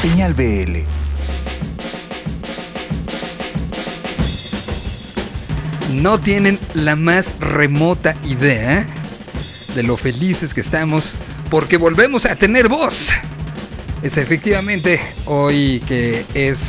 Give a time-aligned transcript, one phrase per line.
[0.00, 0.84] Señal BL.
[5.94, 8.86] No tienen la más remota idea
[9.74, 11.14] de lo felices que estamos
[11.50, 13.08] porque volvemos a tener voz.
[14.02, 16.60] Es efectivamente hoy que es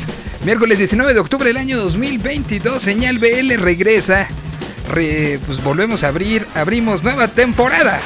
[0.44, 2.82] miércoles 19 de octubre del año 2022.
[2.82, 4.26] Señal BL regresa.
[4.90, 8.00] Re- pues volvemos a abrir, abrimos nueva temporada.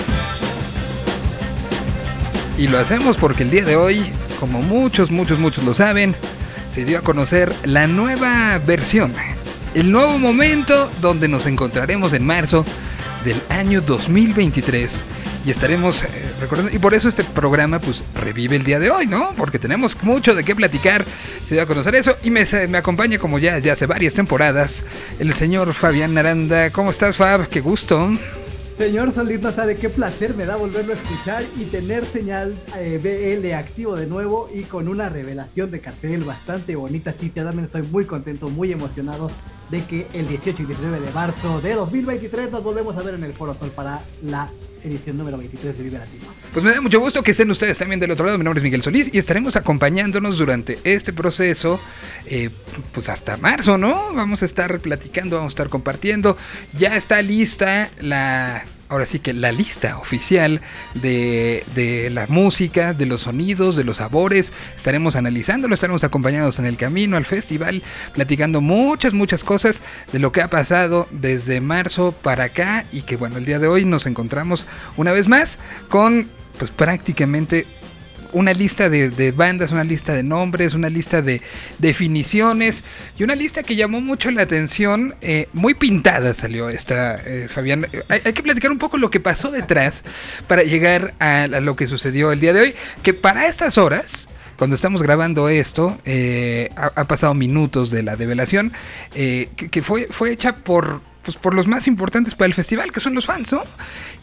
[2.58, 4.03] Y lo hacemos porque el día de hoy,
[4.39, 6.14] como muchos, muchos, muchos lo saben,
[6.72, 9.12] se dio a conocer la nueva versión,
[9.75, 12.64] el nuevo momento donde nos encontraremos en marzo
[13.25, 15.04] del año 2023
[15.45, 16.09] y estaremos eh,
[16.40, 19.32] recordando y por eso este programa pues revive el día de hoy, ¿no?
[19.36, 21.04] Porque tenemos mucho de qué platicar,
[21.45, 24.84] se dio a conocer eso y me, me acompaña como ya desde hace varias temporadas
[25.18, 26.71] el señor Fabián Aranda.
[26.71, 27.48] ¿Cómo estás, Fab?
[27.48, 28.11] Qué gusto.
[28.79, 33.00] Señor Solís, no sabe qué placer me da volverlo a escuchar y tener señal eh,
[33.03, 37.14] BL activo de nuevo y con una revelación de cartel bastante bonita.
[37.19, 39.31] Sí, yo también estoy muy contento, muy emocionado
[39.70, 43.25] de que el 18 y 19 de marzo de 2023 nos volvemos a ver en
[43.25, 44.51] el Foro Sol para la
[44.87, 46.25] edición número 23 de Vive Latino.
[46.53, 48.39] Pues me da mucho gusto que estén ustedes también del otro lado.
[48.39, 51.81] Mi nombre es Miguel Solís y estaremos acompañándonos durante este proceso,
[52.27, 52.51] eh,
[52.92, 54.14] pues hasta marzo, ¿no?
[54.14, 56.37] Vamos a estar platicando, vamos a estar compartiendo.
[56.79, 60.61] Ya está lista la, ahora sí que la lista oficial
[60.95, 64.53] de, de la música, de los sonidos, de los sabores.
[64.77, 69.81] Estaremos analizándolo, estaremos acompañados en el camino al festival, platicando muchas, muchas cosas
[70.12, 73.69] de lo que ha pasado desde marzo para acá y que bueno, el día de
[73.69, 77.67] hoy nos encontramos una vez más con pues prácticamente
[78.37, 81.41] una lista de, de bandas, una lista de nombres, una lista de
[81.79, 82.83] definiciones
[83.19, 87.87] y una lista que llamó mucho la atención, eh, muy pintada salió esta, eh, Fabián.
[88.11, 90.05] Hay, que platicar un poco lo que pasó detrás
[90.48, 94.29] para llegar a, lo que sucedió el día de hoy, que para estas horas...
[94.59, 98.73] Cuando estamos grabando esto, eh, ha, pasado minutos de la develación,
[99.12, 103.01] que, que fue, fue hecha por, pues, por los más importantes para el festival, que
[103.01, 103.61] son los fans, ¿no?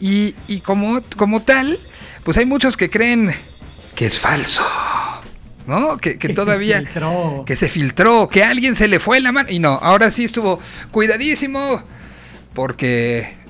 [0.00, 1.78] Y, y como, como tal,
[2.24, 3.32] pues hay muchos que creen
[3.94, 4.62] que es falso,
[5.66, 5.96] ¿no?
[5.98, 6.78] Que, que todavía...
[6.78, 7.44] Filtró.
[7.46, 9.48] Que se filtró, que a alguien se le fue la mano.
[9.50, 10.60] Y no, ahora sí estuvo
[10.90, 11.82] cuidadísimo,
[12.54, 13.43] porque...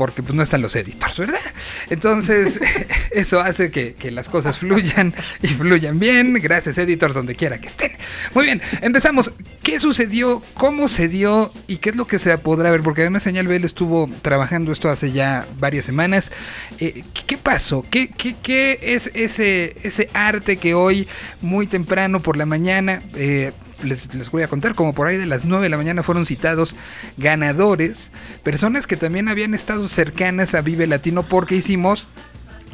[0.00, 1.42] Porque pues no están los editors, ¿verdad?
[1.90, 2.58] Entonces,
[3.10, 5.12] eso hace que, que las cosas fluyan
[5.42, 6.32] y fluyan bien.
[6.40, 7.92] Gracias, editors, donde quiera que estén.
[8.32, 9.30] Muy bien, empezamos.
[9.62, 10.42] ¿Qué sucedió?
[10.54, 11.52] ¿Cómo se dio?
[11.66, 12.80] ¿Y qué es lo que se podrá ver?
[12.80, 16.32] Porque además Señal BL estuvo trabajando esto hace ya varias semanas.
[16.78, 17.84] Eh, ¿qué, qué pasó?
[17.90, 21.06] ¿Qué, qué, qué es ese, ese arte que hoy,
[21.42, 23.52] muy temprano por la mañana, eh,
[23.84, 26.26] les, les voy a contar, como por ahí de las 9 de la mañana fueron
[26.26, 26.74] citados
[27.16, 28.10] ganadores,
[28.42, 32.08] personas que también habían estado cercanas a Vive Latino porque hicimos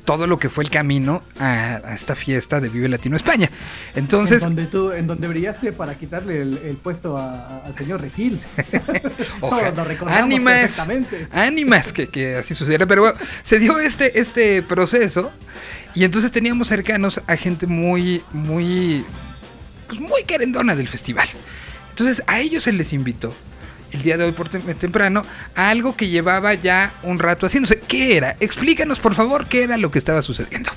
[0.04, 3.50] todo lo que fue el camino a, a esta fiesta de Vive Latino España.
[3.96, 7.74] Entonces, en donde tú, en donde brillaste para quitarle el, el puesto a- a- al
[7.76, 8.38] señor Regil.
[9.40, 10.78] Oja- Todos lo recordamos ánimas,
[11.32, 12.86] ánimas que, que así sucediera.
[12.86, 15.32] Pero bueno, se dio este, este proceso
[15.92, 19.04] y entonces teníamos cercanos a gente muy, muy,
[19.86, 21.28] pues muy querendona del festival.
[21.90, 23.32] Entonces a ellos se les invitó
[23.92, 25.22] el día de hoy por tem- temprano
[25.54, 27.80] a algo que llevaba ya un rato haciéndose.
[27.80, 28.36] ¿Qué era?
[28.40, 30.70] Explícanos por favor qué era lo que estaba sucediendo.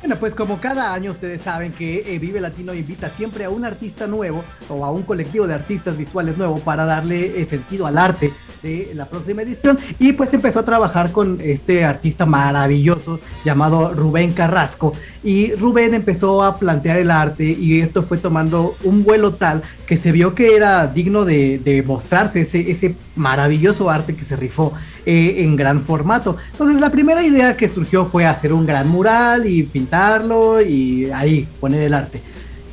[0.00, 3.64] Bueno, pues como cada año ustedes saben que eh, Vive Latino invita siempre a un
[3.64, 7.98] artista nuevo o a un colectivo de artistas visuales nuevo para darle eh, sentido al
[7.98, 13.92] arte de la próxima edición y pues empezó a trabajar con este artista maravilloso llamado
[13.92, 19.34] Rubén Carrasco y Rubén empezó a plantear el arte y esto fue tomando un vuelo
[19.34, 24.72] tal que se vio que era digno de, mostrarse ese, maravilloso arte que se rifó
[25.04, 26.36] eh, en gran formato.
[26.52, 31.48] Entonces la primera idea que surgió fue hacer un gran mural y pintarlo y ahí
[31.60, 32.20] poner el arte.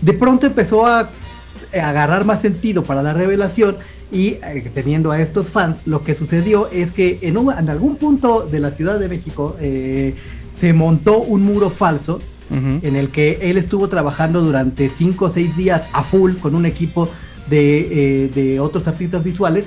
[0.01, 1.09] De pronto empezó a
[1.71, 3.77] eh, agarrar más sentido para la revelación
[4.11, 7.37] y eh, teniendo a estos fans, lo que sucedió es que en,
[7.69, 13.39] algún punto de la Ciudad de México se montó un muro falso en el que
[13.41, 17.09] él estuvo trabajando durante 5 o 6 días a full con un equipo
[17.49, 19.65] de, eh, de otros artistas visuales,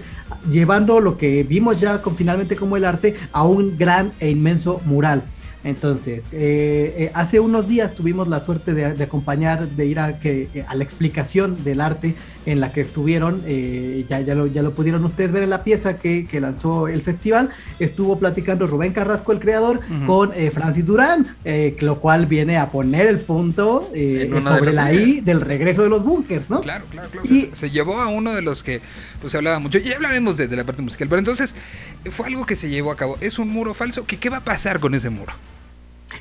[0.51, 5.23] llevando lo que vimos ya finalmente como el arte a un gran e inmenso mural.
[5.69, 10.19] Entonces, eh, eh, hace unos días tuvimos la suerte de, de acompañar, de ir a,
[10.19, 12.15] que, eh, a la explicación del arte
[12.47, 15.63] en la que estuvieron, eh, ya, ya, lo, ya lo pudieron ustedes ver en la
[15.65, 20.07] pieza que, que lanzó el festival, estuvo platicando Rubén Carrasco, el creador, Ujú.
[20.07, 24.93] con eh, Francis Durán, eh, lo cual viene a poner el punto eh, sobre la.
[24.95, 26.63] I del regreso de los bunkers, ¿no?
[26.63, 27.29] Claro, claro, claro.
[27.31, 28.81] Y- Se, se llevó a uno de los que
[29.21, 29.79] pues, se hablaba mucho.
[29.79, 31.09] Y hablaremos de, de la parte musical.
[31.09, 31.55] Pero entonces,
[32.11, 33.19] fue algo que se llevó a cabo.
[33.21, 34.07] Es un muro falso.
[34.07, 35.33] Que, ¿Qué va a pasar con ese muro?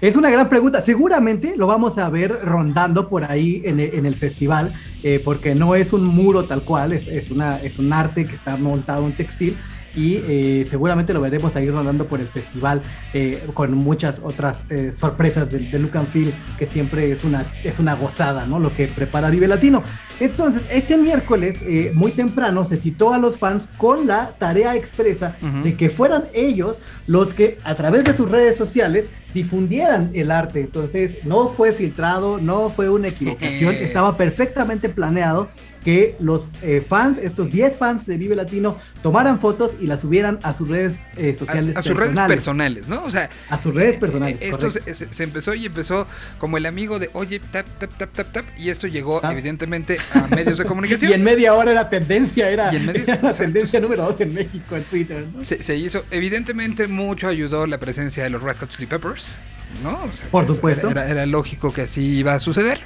[0.02, 0.82] Es una gran pregunta.
[0.82, 4.74] Seguramente lo vamos a ver rondando por ahí en, el festival,
[5.04, 8.36] eh, porque no es un muro tal cual, es, es, una, es un arte que
[8.36, 9.58] está montado en textil
[9.98, 14.94] y eh, seguramente lo veremos ahí rodando por el festival eh, con muchas otras eh,
[14.98, 18.60] sorpresas del, Look and Feel que siempre es una, es una gozada, ¿no?
[18.60, 19.84] Lo que prepara Vive Latino.
[20.20, 21.60] Entonces, este miércoles,
[21.94, 26.80] muy temprano, se citó a los fans con la tarea expresa de que fueran ellos
[27.06, 29.06] los que a través de sus redes sociales
[29.38, 30.62] difundieran el arte.
[30.62, 35.50] Entonces, no fue filtrado, no fue una equivocación, estaba perfectamente planeado
[35.88, 40.38] que los eh, fans, estos 10 fans de Vive Latino, tomaran fotos y las subieran
[40.44, 41.78] a sus redes eh, sociales.
[41.78, 43.06] A, sus redes personales, ¿no?
[43.06, 44.36] O sea, a sus redes personales.
[44.42, 46.06] Esto se, empezó y empezó
[46.40, 50.28] como el amigo de, oye, tap, tap, tap, tap, tap, y esto llegó evidentemente a
[50.28, 51.10] medios de comunicación.
[51.10, 55.26] y en media hora era tendencia, era, la tendencia número 2 en México, en Twitter.
[55.44, 59.40] Se, hizo, evidentemente mucho ayudó la presencia de los Red Hot Chili Peppers.
[59.84, 60.10] ¿No?
[60.32, 60.90] Por supuesto.
[60.90, 62.80] Era, lógico que así iba a suceder.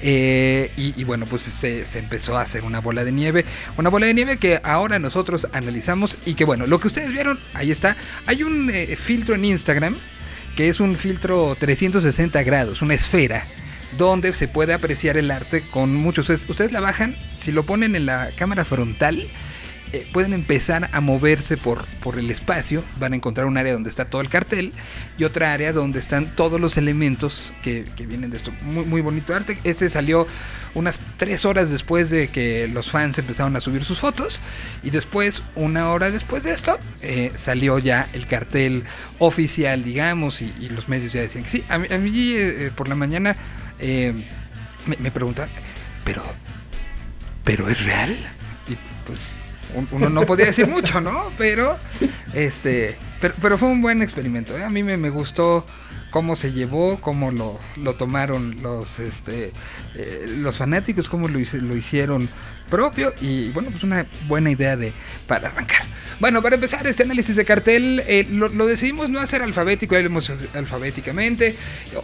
[0.00, 3.44] Eh, y, bueno, pues se, empezó a hacer una bola de nieve.
[3.76, 7.38] Una bola de nieve que ahora nosotros analizamos y que bueno, lo que ustedes vieron,
[7.54, 7.96] ahí está.
[8.26, 9.96] Hay un eh, filtro en Instagram
[10.56, 13.44] que es un filtro 360 grados, una esfera
[13.98, 16.28] donde se puede apreciar el arte con muchos.
[16.28, 19.28] Ustedes la bajan, si lo ponen en la cámara frontal,
[19.94, 23.90] eh, pueden empezar a moverse por, por el espacio, van a encontrar un área donde
[23.90, 24.72] está todo el cartel
[25.16, 28.50] y otra área donde están todos los elementos que, vienen de esto.
[28.62, 29.56] Muy, muy bonito arte.
[29.62, 30.26] Este salió
[30.74, 34.40] unas tres horas después de que los fans empezaron a subir sus fotos
[34.82, 38.82] y después, una hora después de esto, eh, salió ya el cartel
[39.20, 41.64] oficial, digamos, y, los medios ya decían que sí.
[41.68, 43.36] A mí, eh, por la mañana
[43.78, 45.48] me, me preguntan,
[46.04, 46.24] pero,
[47.44, 48.16] pero es real.
[48.66, 48.76] Y
[49.06, 49.36] pues
[49.90, 51.30] uno no podía decir mucho, ¿no?
[51.38, 51.78] Pero,
[52.32, 52.96] este,
[53.40, 54.56] pero, fue un buen experimento.
[54.56, 54.64] ¿eh?
[54.64, 55.64] A mí me, me, gustó
[56.10, 59.52] cómo se llevó, cómo lo, lo tomaron los, este,
[59.96, 62.28] eh, los fanáticos, cómo lo, lo hicieron
[62.70, 64.92] propio y bueno, pues una buena idea de
[65.26, 65.82] para arrancar.
[66.20, 70.30] Bueno, para empezar este análisis de cartel, eh, lo, decidimos no hacer alfabético, lo hemos
[70.54, 71.56] alfabéticamente.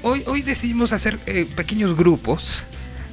[0.03, 1.19] Hoy, hoy decidimos hacer
[1.55, 2.65] pequeños grupos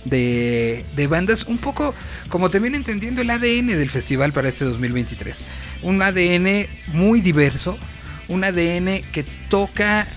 [0.05, 1.93] de, bandas, un poco
[2.29, 5.45] como también entendiendo el ADN del festival para este 2023.
[5.83, 7.77] Un ADN muy diverso,
[8.27, 10.07] un ADN que toca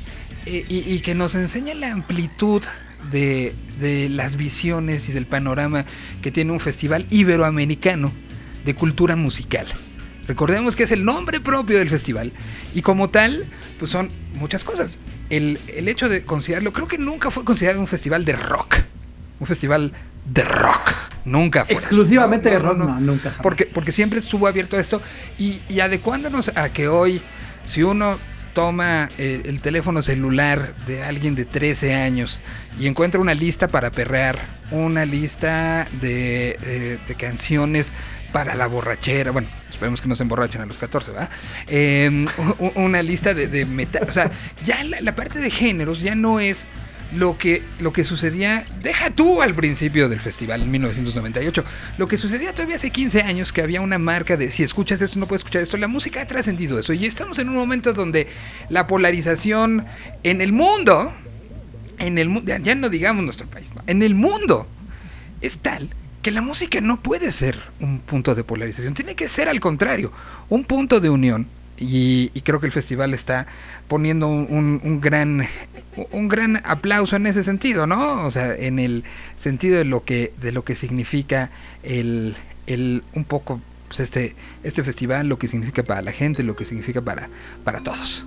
[0.47, 2.63] eh, y, que nos enseña la amplitud
[3.11, 5.85] de, de, las visiones y del panorama
[6.23, 8.13] que tiene un festival iberoamericano
[8.65, 9.67] de cultura musical.
[10.29, 12.33] Recordemos que es el nombre propio del festival
[12.75, 13.47] y como tal,
[13.79, 14.99] pues son muchas cosas.
[15.29, 18.77] El, el hecho de considerarlo, creo que nunca fue considerado un festival de rock
[19.41, 19.93] un festival
[20.27, 20.93] de rock.
[21.25, 21.75] Nunca fue.
[21.75, 23.35] Exclusivamente de rock, no, nunca.
[23.43, 25.03] Porque, porque siempre estuvo abierto a esto
[25.39, 27.21] y, y adecuándonos a que hoy,
[27.67, 28.19] si uno
[28.55, 32.41] toma eh, el teléfono celular de alguien de 13 años
[32.79, 34.39] y encuentra una lista para perrear,
[34.71, 37.93] una lista de, eh, de canciones
[38.33, 41.31] para la borrachera, bueno, esperemos que no se emborrachen a los 14, ¿verdad?
[41.67, 42.27] Em,
[42.77, 44.31] una lista de, de metal, o sea,
[44.65, 46.67] ya la parte de géneros ya no es
[47.13, 51.65] lo que, lo que sucedía, deja tú al principio del festival en 1998,
[51.99, 55.19] lo que sucedía todavía hace 15 años que había una marca de si escuchas esto
[55.19, 58.29] no puedes escuchar esto, la música ha trascendido eso y estamos en un momento donde
[58.69, 59.85] la polarización
[60.23, 61.13] en el mundo,
[61.99, 64.67] en el mundo, ya no digamos nuestro país, en el mundo
[65.41, 65.89] es tal
[66.23, 70.13] que la música no puede ser un punto de polarización, tiene que ser al contrario,
[70.49, 71.49] un punto de unión
[71.81, 73.47] y, creo que el festival está
[73.89, 75.47] poniendo un, gran
[76.13, 78.27] un gran aplauso en ese sentido, ¿no?
[78.27, 79.05] O sea, en el
[79.39, 81.51] sentido de lo que de lo que significa
[81.83, 86.55] el, el un poco pues este este festival, lo que significa para la gente, lo
[86.55, 87.29] que significa para
[87.65, 88.25] para todos.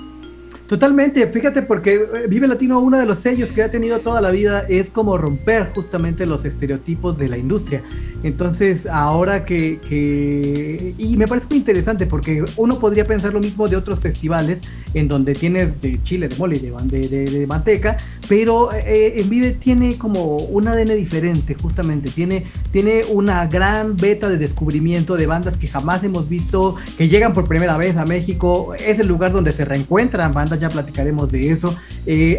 [0.68, 4.32] Totalmente, fíjate porque eh, Vive Latino, uno de los sellos que ha tenido toda la
[4.32, 7.84] vida es como romper justamente los estereotipos de la industria.
[8.24, 13.76] Entonces, ahora que, Y me parece muy interesante porque uno podría pensar lo mismo de
[13.76, 14.62] otros festivales
[14.94, 16.72] en donde tienes de chile, de mole, de,
[17.10, 17.98] de, de, manteca,
[18.30, 22.10] pero eh, en Vive tiene como un ADN diferente, justamente.
[22.10, 27.34] Tiene, tiene una gran beta de descubrimiento de bandas que jamás hemos visto, que llegan
[27.34, 28.74] por primera vez a México.
[28.76, 31.76] Es el lugar donde se reencuentran bandas ya platicaremos de eso.
[32.06, 32.38] Eh,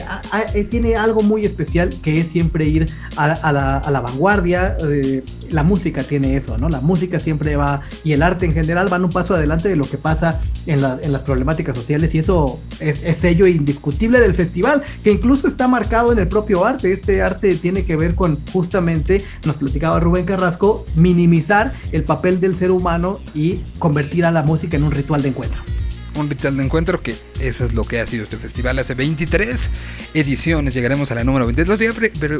[0.54, 4.76] eh, tiene algo muy especial que es siempre ir a, la, vanguardia.
[4.83, 6.69] Eh, la música tiene eso, ¿no?
[6.69, 9.85] La música siempre va, y el arte en general van un paso adelante de lo
[9.85, 15.47] que pasa en, las problemáticas sociales, y eso es, sello indiscutible del festival, que incluso
[15.47, 16.93] está marcado en el propio arte.
[16.93, 22.57] Este arte tiene que ver con justamente, nos platicaba Rubén Carrasco, minimizar el papel del
[22.57, 25.74] ser humano y convertir a la música en un ritual de encuentro.
[26.16, 28.78] Un ritual de encuentro que eso es lo que ha sido este festival.
[28.78, 29.71] Hace 23
[30.14, 31.78] ediciones, llegaremos a la número 23.
[31.78, 31.92] Yo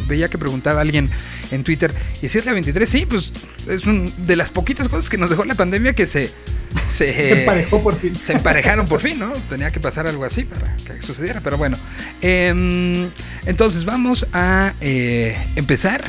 [0.07, 1.11] veía que preguntaba alguien
[1.51, 2.89] en Twitter, ¿y si es la 23?
[2.89, 3.33] Sí, pues
[3.69, 6.31] es una de las poquitas cosas que nos dejó la pandemia que se...
[6.89, 8.17] Se, emparejó por fin.
[8.17, 9.33] Se emparejaron por fin, ¿no?
[9.49, 11.77] Tenía que pasar algo así para que sucediera, pero bueno.
[12.21, 13.09] Em,
[13.47, 16.05] entonces vamos a eh, empezar.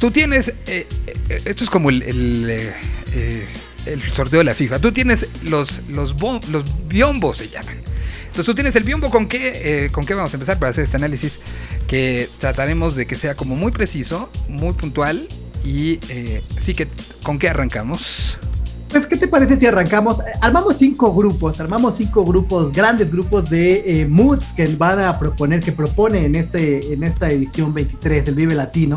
[0.00, 2.62] Tú tienes, eh, eh, esto es como el, el,
[3.86, 4.78] el, sorteo de la FIFA.
[4.80, 7.76] Tú tienes los, los, los biombos, se llaman.
[8.26, 10.96] Entonces tú tienes el biombo con qué, con qué vamos a empezar para hacer este
[10.96, 11.38] análisis
[11.88, 15.26] que trataremos de que sea como muy preciso, muy puntual
[15.64, 15.98] y
[16.62, 16.86] sí que
[17.22, 18.38] con qué arrancamos.
[18.96, 20.16] Pues, ¿qué te parece si arrancamos?
[20.40, 25.60] Armamos cinco grupos, armamos cinco grupos, grandes grupos de eh, moods que van a proponer,
[25.60, 28.96] que propone en, este, en esta edición 23 del Vive Latino.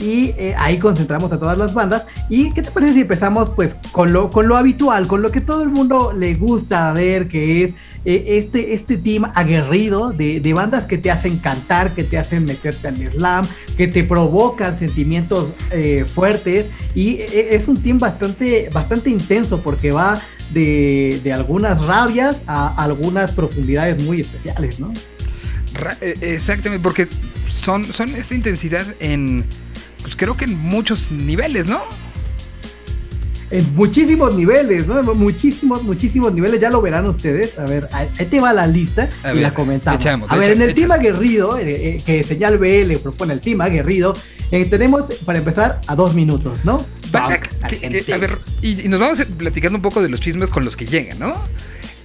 [0.00, 2.04] Y eh, ahí concentramos a todas las bandas.
[2.28, 5.40] ¿Y qué te parece si empezamos pues con lo, con lo habitual, con lo que
[5.40, 7.70] todo el mundo le gusta ver, que es
[8.06, 12.88] eh, este, este team aguerrido de, bandas que te hacen cantar, que te hacen meterte
[12.88, 19.60] al slam, que te provocan sentimientos eh, fuertes y es un team bastante, bastante intenso
[19.60, 20.20] porque va
[20.52, 24.92] de, algunas rabias a algunas profundidades muy especiales, ¿no?
[26.20, 27.06] exactamente, porque
[27.48, 29.44] son, son esta intensidad en,
[30.02, 31.80] pues creo que en muchos niveles, ¿no?
[33.50, 35.02] en muchísimos niveles, ¿no?
[35.14, 37.58] Muchísimos, muchísimos niveles, ya lo verán ustedes.
[37.58, 40.30] A ver, ahí te va la lista y la comentamos.
[40.30, 44.14] a ver, en el team aguerrido, eh, eh, que Señal BL propone el team aguerrido,
[44.52, 46.78] eh, tenemos para empezar a dos minutos, ¿no?
[47.12, 47.26] a
[48.18, 51.34] ver, y, nos vamos platicando un poco de los chismes con los que llegan, ¿no?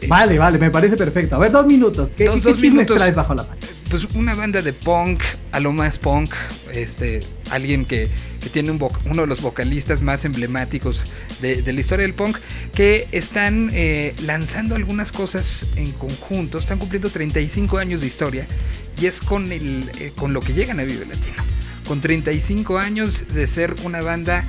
[0.07, 1.35] Vale, vale, me parece perfecto.
[1.35, 2.09] A ver, dos minutos.
[2.15, 3.55] ¿Qué, dos, minutos, traes bajo la mano?
[3.89, 6.33] Pues una banda de punk, a lo más punk,
[6.73, 8.09] este, alguien que,
[8.53, 11.01] tiene un uno de los vocalistas más emblemáticos
[11.41, 12.37] de, la historia del punk,
[12.73, 18.47] que están eh, lanzando algunas cosas en conjunto, están cumpliendo 35 años de historia
[19.01, 21.43] y es con, el, eh, con lo que llegan a Vive Latino.
[21.87, 24.43] Con 35 años de ser una banda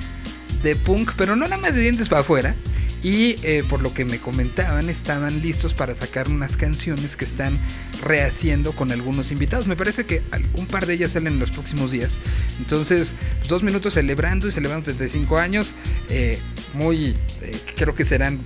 [0.63, 2.55] de punk, pero no nada más de dientes para afuera,
[3.03, 7.57] y eh, por lo que me comentaban estaban listos para sacar unas canciones que están
[8.01, 9.67] rehaciendo con algunos invitados.
[9.67, 10.21] Me parece que
[10.53, 12.15] un par de ellas salen en los próximos días.
[12.59, 15.73] Entonces, pues, dos minutos celebrando y celebrando 35 años.
[16.09, 16.39] Eh,
[16.73, 18.39] muy, eh, creo que serán.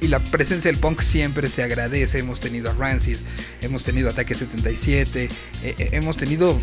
[0.00, 2.18] Y la presencia del punk siempre se agradece.
[2.18, 3.18] Hemos tenido a Rancid,
[3.60, 5.28] hemos tenido Ataque 77,
[5.92, 6.58] hemos tenido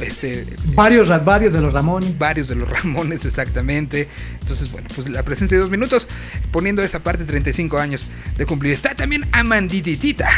[0.00, 2.16] este, varios, varios de los Ramones.
[2.18, 4.08] Varios de los Ramones, exactamente.
[4.40, 6.08] Entonces, bueno, pues la presencia de dos minutos,
[6.52, 8.72] poniendo esa parte 35 años de cumplir.
[8.72, 10.28] Está también Amandititita.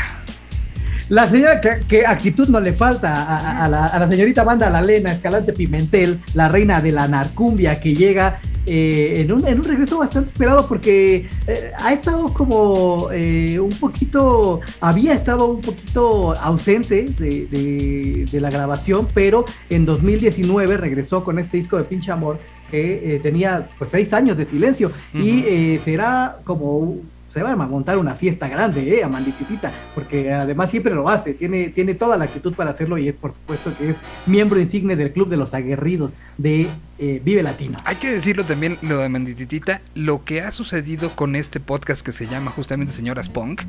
[1.08, 6.18] La señora, que, actitud no le falta a, la, señorita banda La Lena Escalante Pimentel,
[6.34, 11.72] la reina de la narcumbia, que llega eh, en, un, regreso bastante esperado porque eh,
[11.76, 19.44] ha estado como eh, un poquito, había estado un poquito ausente de, la grabación, pero
[19.68, 22.38] en 2019 regresó con este disco de Pinche Amor
[22.72, 26.96] que tenía pues seis años de silencio y será como
[27.32, 29.04] se va a montar una fiesta grande, ¿eh?
[29.04, 33.08] A Mandititita, porque además siempre lo hace, tiene, tiene toda la actitud para hacerlo y
[33.08, 36.68] es por supuesto que es miembro insigne del Club de los Aguerridos de
[37.02, 37.78] eh, Vive Latino.
[37.84, 42.12] Hay que decirlo también, lo de Mandititita, lo que ha sucedido con este podcast que
[42.12, 43.62] se llama justamente Señoras Punk,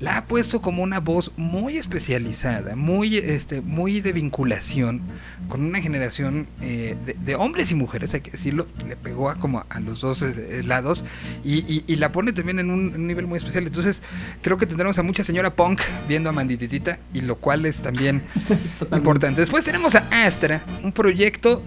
[0.00, 5.02] la ha puesto como una voz muy especializada, muy, este, muy de vinculación
[5.48, 9.64] con una generación eh, de, hombres y mujeres, hay que decirlo, le pegó a como
[9.68, 11.04] a los dos eh, lados
[11.44, 13.66] y, y la pone también en un un, nivel muy especial.
[13.66, 14.02] Entonces,
[14.42, 18.22] creo que tendremos a mucha señora punk viendo a Mandititita, y lo cual es también
[18.92, 19.40] importante.
[19.40, 21.62] Después tenemos a Astra, un proyecto,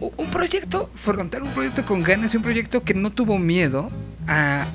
[0.00, 3.90] un proyecto frontal, un proyecto con ganas y un proyecto que no tuvo miedo
[4.26, 4.66] a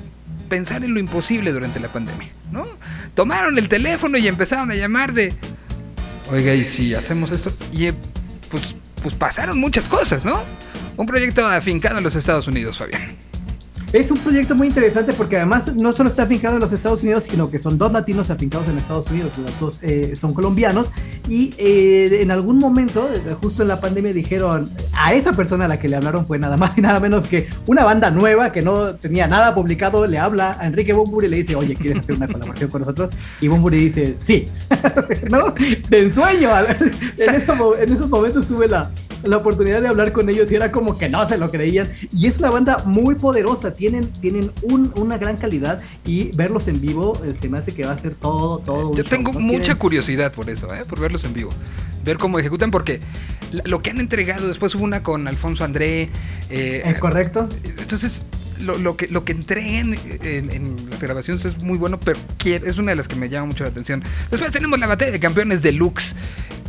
[0.48, 2.66] pensar en lo imposible durante la pandemia, ¿no?
[3.14, 5.34] Tomaron el teléfono y empezaron a llamar de,
[6.30, 7.94] oiga, y si hacemos esto, y eh,
[8.50, 10.42] pues, pues pasaron muchas cosas, ¿no?
[10.96, 13.16] Un proyecto afincado en los Estados Unidos, Fabián.
[13.94, 17.22] Es un proyecto muy interesante porque además no solo está afincado en los Estados Unidos,
[17.30, 20.90] sino que son dos latinos afincados en Estados Unidos, los dos eh, son colombianos.
[21.28, 23.08] Y eh, en algún momento,
[23.40, 26.56] justo en la pandemia, dijeron a esa persona a la que le hablaron fue nada
[26.56, 30.56] más y nada menos que una banda nueva que no tenía nada publicado, le habla
[30.58, 33.10] a Enrique Bumburi y le dice, oye, ¿quieres hacer una colaboración con nosotros?
[33.40, 34.48] Y Bumburi dice, sí,
[35.30, 35.54] ¿no?
[35.88, 36.50] De ensueño.
[36.68, 37.34] en,
[37.78, 38.90] en esos momentos tuve la,
[39.28, 41.88] la oportunidad de hablar con ellos y era como que no se lo creían.
[42.12, 44.50] Y es una banda muy poderosa, tienen, tienen
[44.94, 48.14] una gran calidad y verlos en vivo eh, se me hace que va a ser
[48.14, 48.96] todo, todo.
[48.96, 50.84] Yo tengo mucha curiosidad por eso, ¿eh?
[50.88, 51.50] por verlos en vivo.
[52.02, 53.00] Ver cómo ejecutan, porque
[53.66, 56.08] lo que han entregado, después hubo una con Alfonso André.
[56.48, 57.46] Eh, ¿Es correcto?
[57.62, 58.22] Entonces,
[58.62, 62.78] lo, lo que, lo que entregan en, en, las grabaciones es muy bueno, pero es
[62.78, 64.02] una de las que me llama mucho la atención.
[64.30, 66.14] Después tenemos la batalla de campeones deluxe.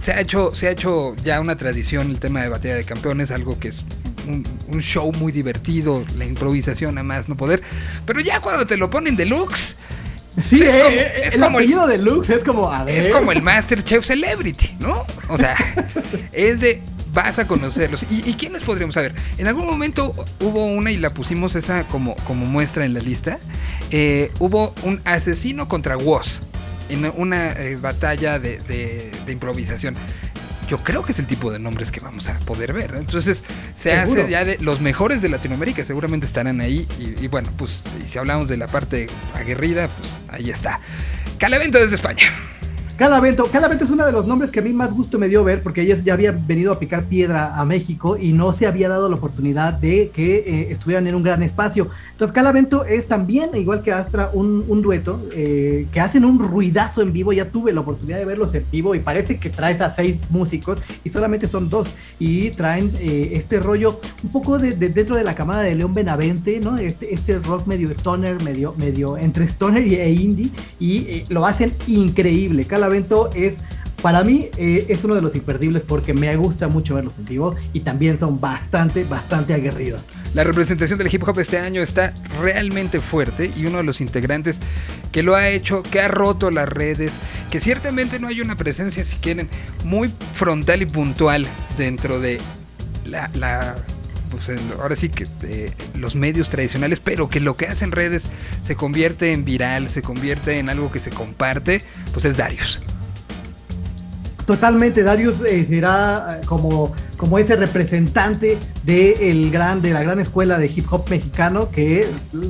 [0.01, 3.31] Se ha hecho, se ha hecho ya una tradición el tema de batalla de campeones,
[3.31, 3.86] algo que es
[4.27, 7.62] un, un, show muy divertido, la improvisación a más no poder.
[8.05, 9.75] Pero ya cuando te lo ponen deluxe.
[10.50, 12.98] Sí, es, como, eh, es el como el deluxe es como a ver.
[12.98, 15.05] Es como el Masterchef Celebrity, ¿no?
[15.29, 15.55] O sea,
[16.34, 16.82] es de
[17.15, 18.05] vas a conocerlos.
[18.12, 19.15] ¿Y, ¿Y, quiénes podríamos saber?
[19.38, 23.39] En algún momento hubo una y la pusimos esa como, como muestra en la lista.
[23.89, 26.41] Eh, hubo un asesino contra Woz
[26.89, 29.96] en una eh, batalla de, de, de, improvisación.
[30.67, 32.95] Yo creo que es el tipo de nombres que vamos a poder ver.
[32.95, 33.43] Entonces
[33.77, 34.22] se ¿Seguro?
[34.22, 36.88] hace ya de los mejores de Latinoamérica, seguramente estarán ahí.
[37.00, 40.79] Y, y bueno, pues y si hablamos de la parte aguerrida, pues ahí está.
[41.38, 42.24] Calavento desde España.
[42.98, 45.62] Calavento, Calavento es uno de los nombres que a mí más gusto me dio ver
[45.62, 49.10] porque ellos ya habían venido a picar piedra a México y no se había dado
[49.10, 51.90] la oportunidad de que eh, estuvieran en un gran espacio.
[52.12, 57.12] Entonces Calavento es también, igual que Astra, un, dueto eh, que hacen un ruidazo en
[57.12, 57.34] vivo.
[57.34, 60.80] Ya tuve la oportunidad de verlos en vivo y parece que traes a seis músicos
[61.04, 61.94] y solamente son dos.
[62.18, 65.94] Y traen eh, este rollo un poco de, de, dentro de la camada de León
[65.94, 66.78] Benavente, ¿no?
[66.78, 70.50] Este, este rock medio stoner, medio, medio entre stoner e indie
[70.80, 72.64] y lo hacen increíble.
[72.86, 73.56] Calavento Calavento es
[74.01, 77.56] para mí eh, es uno de los imperdibles porque me gusta mucho verlos en vivo
[77.74, 80.04] y también son bastante, bastante aguerridos.
[80.36, 84.60] La representación del hip hop este año está realmente fuerte y uno de los integrantes
[85.12, 87.13] que lo ha hecho, que ha roto las redes,
[87.50, 89.50] que ciertamente no hay una presencia, si quieren,
[89.84, 92.39] muy frontal y puntual dentro de
[93.06, 93.75] la, la
[94.36, 98.27] pues, ahora sí que eh, los medios tradicionales, pero que lo que hace en redes
[98.62, 102.80] se convierte en viral, se convierte en algo que se comparte, pues es Darius.
[104.46, 110.57] Totalmente, Darius eh, será como, como ese representante de, el gran, de la gran escuela
[110.57, 112.07] de hip hop mexicano que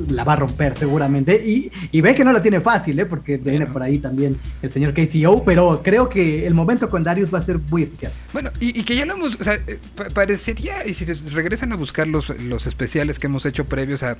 [0.08, 1.34] la va a romper seguramente.
[1.44, 3.06] Y, y ve que no la tiene fácil, ¿eh?
[3.06, 7.32] porque viene por ahí también el señor KCO, pero creo que el momento con Darius
[7.32, 8.12] va a ser muy especial.
[8.32, 9.78] Bueno, y, y que ya lo hemos, o sea, eh,
[10.14, 14.16] parecería, y si regresan a buscar los, los especiales que hemos hecho previos a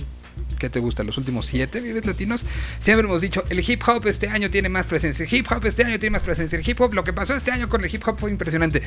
[0.58, 1.02] ¿qué te gusta?
[1.02, 2.44] Los últimos siete Vives Latinos,
[2.80, 5.84] siempre hemos dicho, el hip hop este año tiene más presencia, el hip hop este
[5.84, 8.02] año tiene más presencia, el hip hop, lo que pasó este año con el hip
[8.06, 8.82] hop fue impresionante.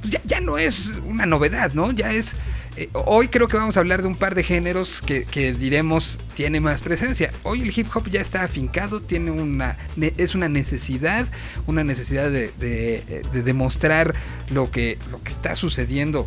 [0.00, 1.92] Pues ya, ya no es una novedad, ¿no?
[1.92, 2.34] Ya es...
[2.76, 6.60] Eh, hoy creo que vamos a hablar de un par de géneros que, diremos tiene
[6.60, 7.30] más presencia.
[7.44, 11.28] Hoy el hip hop ya está afincado, tiene una es una necesidad,
[11.68, 14.14] una necesidad de, de, de demostrar
[14.50, 16.26] lo que, lo que está sucediendo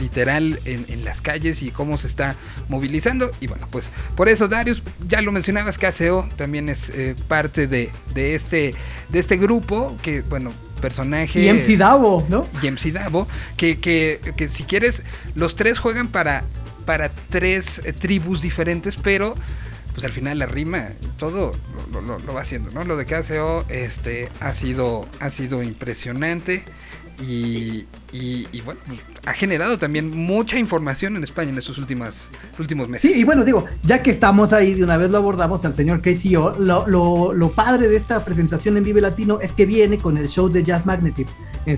[0.00, 2.36] literal en, en, las calles y cómo se está
[2.68, 3.30] movilizando.
[3.40, 7.90] Y bueno, pues por eso Darius, ya lo mencionabas, KCO también es eh, parte de,
[8.14, 8.74] de, este,
[9.10, 10.52] de este grupo que, bueno,
[10.82, 11.40] personaje.
[11.40, 12.46] Y MC Davo, ¿no?
[12.62, 15.02] Y MC Davo, que, que, que si quieres,
[15.34, 16.44] los tres juegan para,
[16.84, 19.34] para tres eh, tribus diferentes, pero
[19.94, 21.52] pues al final la rima, todo
[21.92, 22.84] lo, lo, lo, va haciendo, ¿no?
[22.84, 26.64] Lo de KCO este, ha, sido, ha sido impresionante.
[27.20, 28.80] Y, y, y, bueno,
[29.26, 33.12] ha generado también mucha información en España en estos últimos, últimos meses.
[33.12, 36.00] Sí, y bueno, digo, ya que estamos ahí, de una vez lo abordamos al señor
[36.00, 40.16] KCO, lo, lo, lo padre de esta presentación en Vive Latino es que viene con
[40.16, 41.28] el show de Jazz Magnetic,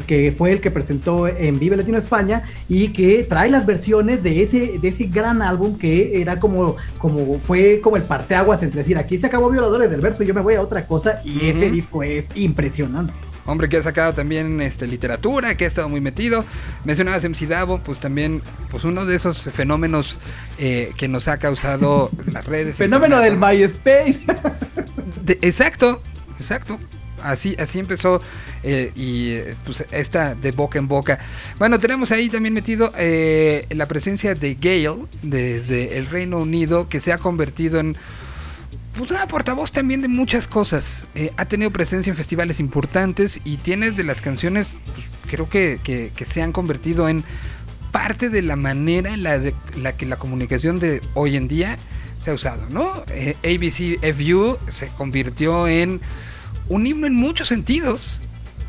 [0.07, 4.43] que fue el que presentó en Vive Latino España y que trae las versiones de
[4.43, 8.97] ese, de ese gran álbum que era como, como fue como el parteaguas entre decir,
[8.97, 11.55] aquí se acabó Violadores del Verso, yo me voy a otra cosa y uh -huh.
[11.57, 13.13] ese disco es impresionante
[13.47, 16.45] hombre que ha sacado también este, literatura, que ha estado muy metido.
[16.85, 20.19] Mencionabas MC Davo, pues también pues uno de esos fenómenos
[20.59, 22.77] eh, que nos ha causado las redes.
[22.77, 24.21] Fenómeno del MySpace.
[25.23, 26.03] De, exacto,
[26.39, 26.79] exacto.
[27.23, 28.21] Así, así empezó
[28.63, 31.19] eh, y pues esta de boca en boca.
[31.59, 37.01] Bueno, tenemos ahí también metido eh, la presencia de Gale desde el Reino Unido que
[37.01, 37.97] se ha convertido en
[38.97, 41.05] pues una portavoz también de muchas cosas.
[41.15, 45.81] Eh, ha tenido presencia en festivales importantes y tiene de las canciones, pues, creo que,
[45.83, 47.25] que, se han convertido en
[47.91, 51.77] parte de la manera en la, que la comunicación de hoy en día
[52.23, 53.05] se ha usado, ¿no?
[53.09, 56.01] Eh, ABC FU se convirtió en
[56.69, 58.21] un himno en muchos sentidos.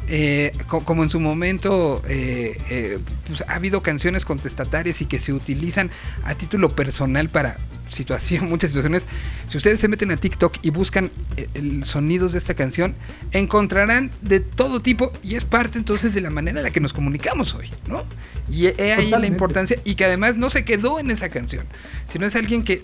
[0.07, 5.89] Eh, como en su momento eh, pues ha habido canciones contestatarias y que se utilizan
[6.25, 7.57] a título personal para
[7.95, 9.05] situación, muchas situaciones.
[9.49, 12.95] Si ustedes se meten a TikTok y buscan eh, el sonidos de esta canción,
[13.31, 16.93] encontrarán de todo tipo y es parte entonces de la manera en la que nos
[16.93, 18.03] comunicamos hoy, ¿no?
[18.49, 19.19] Y he ahí Totalmente.
[19.19, 21.65] la importancia y que además no se quedó en esa canción,
[22.11, 22.83] sino es alguien que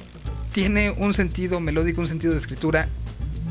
[0.53, 2.89] tiene un sentido melódico, un sentido de escritura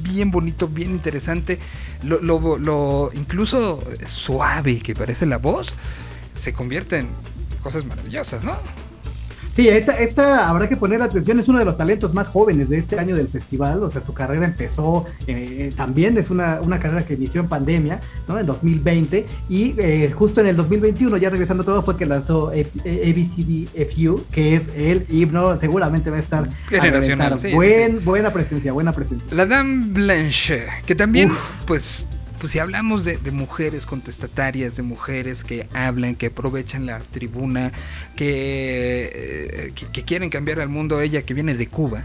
[0.03, 1.59] bien bonito, bien interesante,
[2.03, 5.75] lo, lo, lo, incluso suave que parece la voz,
[6.37, 7.09] se convierte en
[7.63, 8.57] cosas maravillosas, ¿no?
[9.61, 12.79] Sí, esta, esta habrá que poner atención, es uno de los talentos más jóvenes de
[12.79, 17.05] este año del festival, o sea, su carrera empezó eh, también, es una, una, carrera
[17.05, 18.39] que inició en pandemia, ¿no?
[18.39, 24.25] En 2020, y eh, justo en el 2021, ya regresando todo, fue que lanzó ABCDFU,
[24.33, 27.39] que es el himno, seguramente va a estar generacional.
[27.39, 29.27] Sí, Buen, Buena presencia, buena presencia.
[29.31, 31.33] La Dame Blanche, que también,
[31.67, 32.07] pues
[32.41, 37.71] pues si hablamos de, mujeres contestatarias, de mujeres que hablan, que aprovechan la tribuna,
[38.17, 42.05] que, eh, quieren cambiar al mundo, ella que viene de Cuba,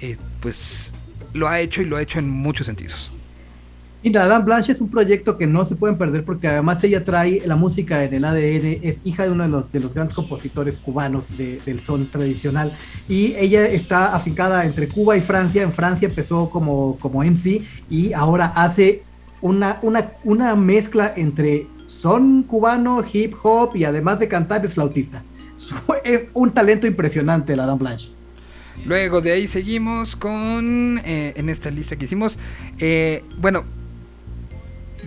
[0.00, 0.92] eh, pues
[1.32, 3.12] lo ha hecho y lo ha hecho en muchos sentidos.
[4.02, 7.04] Y la Dame Blanche es un proyecto que no se pueden perder porque además ella
[7.04, 10.16] trae la música en el ADN, es hija de uno de los, de los grandes
[10.16, 12.72] compositores cubanos del son tradicional
[13.08, 15.62] y ella está afincada entre Cuba y Francia.
[15.62, 19.02] En Francia empezó como, como MC y ahora hace
[19.40, 25.22] una, una, una mezcla entre son cubano, hip hop y además de cantar es flautista.
[26.04, 28.10] Es un talento impresionante la Dame Blanche.
[28.86, 32.38] Luego de ahí seguimos con, eh, en esta lista que hicimos,
[32.78, 33.64] eh, bueno,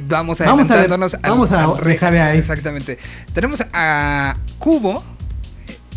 [0.07, 2.37] vamos a vamos a, vamos a ahí.
[2.37, 2.99] Exactamente.
[3.33, 5.03] Tenemos a Cubo,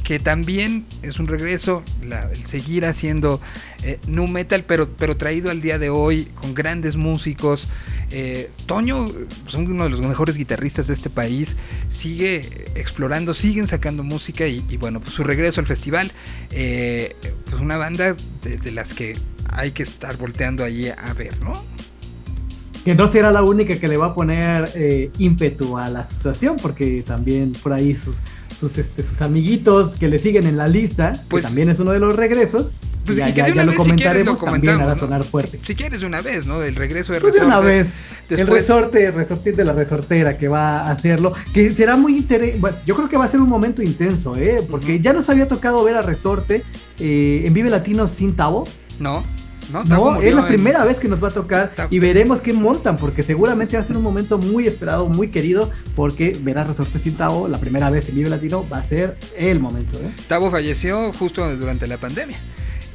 [0.05, 3.41] que también es un regreso, el seguir haciendo
[3.87, 7.69] eh, nu metal, pero, pero traído al día de hoy con grandes músicos.
[8.11, 9.07] Eh, Toño,
[9.47, 11.57] son uno de los mejores guitarristas de este país,
[11.89, 16.13] sigue explorando, siguen sacando música y, bueno, pues su regreso al festival,
[16.51, 17.17] eh,
[17.49, 19.15] pues una banda de, las que
[19.51, 21.53] hay que estar volteando allí a ver, ¿no?
[22.85, 26.57] Que no será la única que le va a poner eh, ímpetu a la situación,
[26.63, 28.19] porque también por ahí sus,
[28.61, 31.91] sus, este, sus amiguitos que le siguen en la lista, pues, que también es uno
[31.91, 32.71] de los regresos,
[33.07, 34.99] pues, y que de una vez, si quieres, lo comentamos.
[34.99, 35.61] sonar fuerte.
[35.65, 36.63] Si, quieres, de una vez, ¿no?
[36.63, 37.51] El regreso de pues resorte.
[37.51, 37.87] de una vez.
[38.29, 41.33] El resorte, resorte de la resortera que va a hacerlo.
[41.55, 42.59] Que será muy interesante.
[42.59, 44.67] Bueno, yo creo que va a ser un momento intenso, ¿eh?
[44.69, 46.63] Porque ya nos había tocado ver a resorte
[46.99, 48.67] eh, en Vive Latino sin Tavo.
[48.99, 49.23] No.
[49.73, 52.97] No, no es la primera vez que nos va a tocar y veremos qué montan,
[52.97, 56.99] porque seguramente va a ser un momento muy esperado, muy querido, porque ver a Resorte
[56.99, 59.99] sin Tavo la primera vez en Vive Latino va a ser el momento.
[59.99, 60.11] ¿eh?
[60.29, 62.37] Tavo falleció justo durante la pandemia.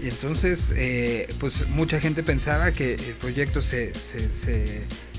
[0.02, 3.94] Y entonces, eh, pues mucha gente pensaba que el proyecto se,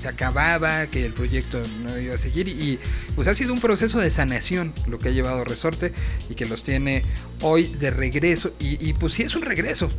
[0.07, 2.47] acababa, que el proyecto no iba a seguir.
[2.47, 2.79] Y
[3.15, 5.93] pues ha sido un proceso de sanación lo que ha llevado Resorte
[6.29, 7.03] y que los tiene
[7.41, 8.53] hoy de regreso.
[8.59, 9.89] Y, pues sí es un regreso.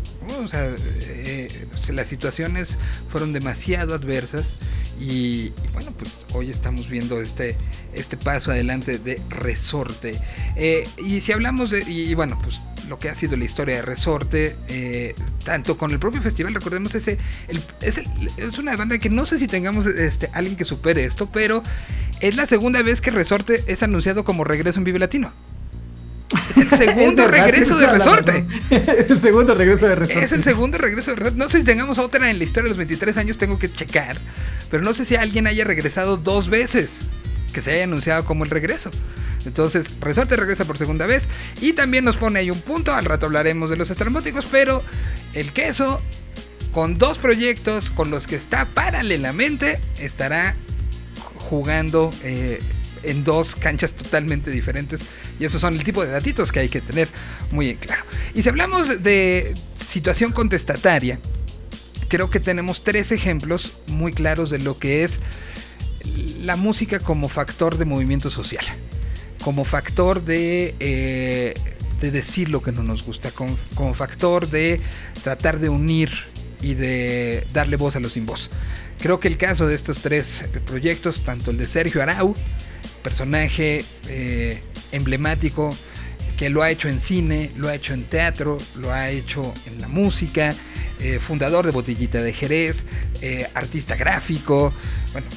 [0.42, 2.78] O sea, eh, las situaciones
[3.10, 4.58] fueron demasiado adversas.
[5.00, 7.56] Y, bueno, pues hoy estamos viendo este,
[7.94, 10.18] este paso adelante de Resorte.
[10.56, 11.80] Eh, y si hablamos de.
[11.82, 15.14] y bueno, pues lo que ha sido la historia de Resorte, eh,
[15.44, 17.18] tanto con el propio festival, recordemos ese,
[17.80, 18.02] es,
[18.36, 21.62] es, una banda que no sé si tengamos este, alguien que supere esto, pero
[22.20, 25.32] es la segunda vez que Resorte es anunciado como regreso en Vive Latino.
[26.50, 28.46] Es el segundo regreso de Resorte.
[28.70, 30.24] es el segundo regreso de Resorte.
[30.24, 31.38] Es el segundo regreso de Resorte.
[31.38, 34.16] No sé si tengamos otra en la historia de los 23 años, tengo que checar.
[34.70, 37.00] Pero no sé si alguien haya regresado dos veces
[37.52, 38.90] que se haya anunciado como el regreso.
[39.46, 41.28] Entonces, Resorte regresa por segunda vez
[41.60, 42.92] y también nos pone ahí un punto.
[42.94, 44.82] Al rato hablaremos de los estrambóticos, pero
[45.34, 46.00] el queso,
[46.74, 50.54] con dos proyectos con los que está paralelamente, estará
[51.36, 52.60] jugando eh,
[53.02, 55.02] en dos canchas totalmente diferentes.
[55.38, 57.08] Y esos son el tipo de datitos que hay que tener
[57.50, 58.04] muy en claro.
[58.34, 59.54] Y si hablamos de
[59.88, 61.20] situación contestataria,
[62.08, 65.20] creo que tenemos tres ejemplos muy claros de lo que es
[66.38, 68.64] la música como factor de movimiento social
[69.44, 71.52] como factor de, eh,
[72.00, 74.80] de decir lo que no nos gusta, como, factor de
[75.22, 76.10] tratar de unir
[76.60, 78.50] y de darle voz a los sin voz.
[78.98, 82.34] Creo que el caso de estos tres proyectos, tanto el de Sergio Arau,
[83.02, 84.62] personaje eh,
[84.92, 85.76] emblemático,
[86.36, 89.80] que lo ha hecho en cine, lo ha hecho en teatro, lo ha hecho en
[89.80, 90.54] la música,
[91.00, 92.84] eh, fundador de Botellita de Jerez,
[93.54, 94.72] artista gráfico,
[95.12, 95.28] bueno,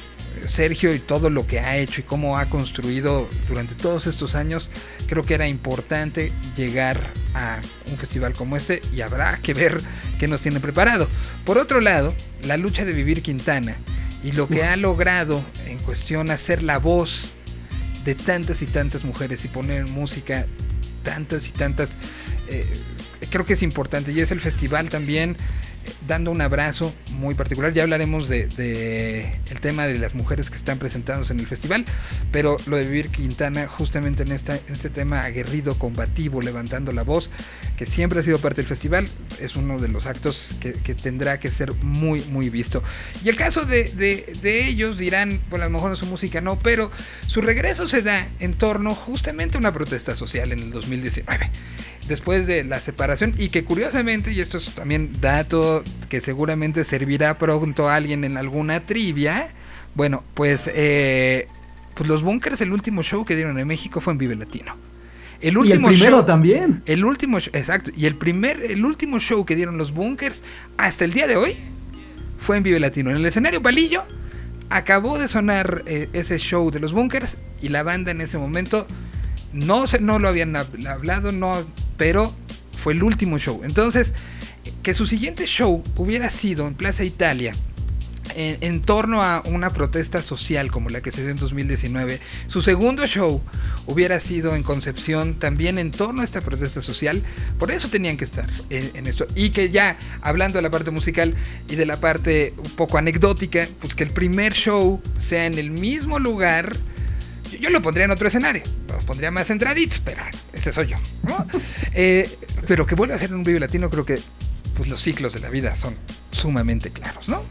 [0.46, 4.70] Sergio y todo lo que ha hecho y cómo ha construido durante todos estos años,
[5.06, 7.00] creo que era importante llegar
[7.34, 9.80] a un festival como este y habrá que ver
[10.18, 11.08] qué nos tiene preparado.
[11.44, 13.76] Por otro lado, la lucha de Vivir Quintana
[14.22, 17.30] y lo que ha logrado en cuestión hacer la voz
[18.04, 20.46] de tantas y tantas mujeres y poner música
[21.02, 21.96] tantas y tantas,
[22.48, 22.66] eh,
[23.30, 25.36] creo que es importante y es el festival también
[26.06, 27.72] dando un abrazo muy particular.
[27.72, 31.84] Ya hablaremos de, el tema de las mujeres que están presentados en el festival,
[32.32, 37.30] pero lo de Vivir Quintana justamente en, este tema aguerrido, combativo, levantando la voz,
[37.76, 39.08] que siempre ha sido parte del festival,
[39.40, 42.82] es uno de los actos que, tendrá que ser muy, muy visto.
[43.24, 46.90] Y el caso de, ellos dirán, bueno, a lo mejor su música no, pero
[47.26, 51.50] su regreso se da en torno justamente a una protesta social en el 2019.
[52.08, 57.38] Después de la separación y que curiosamente, y esto es también dato que seguramente servirá
[57.38, 59.50] pronto a alguien en alguna trivia,
[59.94, 61.48] bueno, pues, eh,
[61.94, 64.76] pues los Bunkers, el último show que dieron en México fue en Vive Latino.
[65.40, 66.82] El último y el primero también.
[66.86, 67.92] El último, exacto.
[67.96, 70.42] Y el primer, el último show que dieron los Bunkers
[70.76, 71.56] hasta el día de hoy
[72.38, 73.10] fue en Vive Latino.
[73.10, 74.04] En el escenario Palillo
[74.70, 78.86] acabó de sonar eh, ese show de los Bunkers y la banda en ese momento
[79.52, 81.64] no, se, no lo habían hablado, no,
[81.98, 82.34] pero
[82.82, 83.60] fue el último show.
[83.62, 84.14] Entonces,
[84.82, 87.52] que su siguiente show hubiera sido en Plaza Italia
[88.34, 92.20] en, torno a una protesta social como la que se dio en 2019.
[92.46, 93.42] Su segundo show
[93.86, 97.22] hubiera sido en Concepción también en torno a esta protesta social.
[97.58, 99.26] Por eso tenían que estar en, esto.
[99.34, 101.34] Y que ya, hablando de la parte musical
[101.68, 105.70] y de la parte un poco anecdótica, pues que el primer show sea en el
[105.70, 106.76] mismo lugar.
[107.50, 110.96] Yo, lo pondría en otro escenario, los pondría más centraditos, pero ese soy yo.
[111.94, 114.20] Eh, pero que vuelva a ser un Vive Latino, creo que
[114.76, 115.96] pues los ciclos de la vida son
[116.30, 117.42] sumamente claros, ¿no?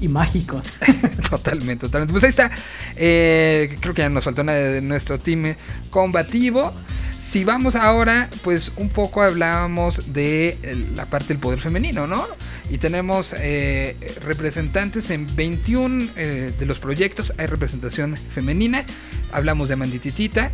[0.00, 0.66] y mágicos.
[1.30, 2.12] totalmente, totalmente.
[2.12, 2.50] Pues ahí está.
[2.96, 5.54] Eh, creo que ya nos faltó una de nuestro team
[5.90, 6.72] combativo.
[7.36, 10.56] Si vamos ahora, pues un poco hablábamos de
[10.94, 12.26] la parte del poder femenino, ¿no?
[12.70, 18.86] Y tenemos eh, representantes en 21 eh, de los proyectos, hay representación femenina.
[19.32, 20.50] Hablamos de Mandititita.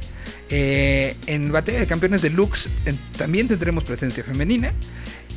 [0.51, 2.69] en Batalla de Campeones de Lux
[3.17, 4.73] también tendremos presencia femenina.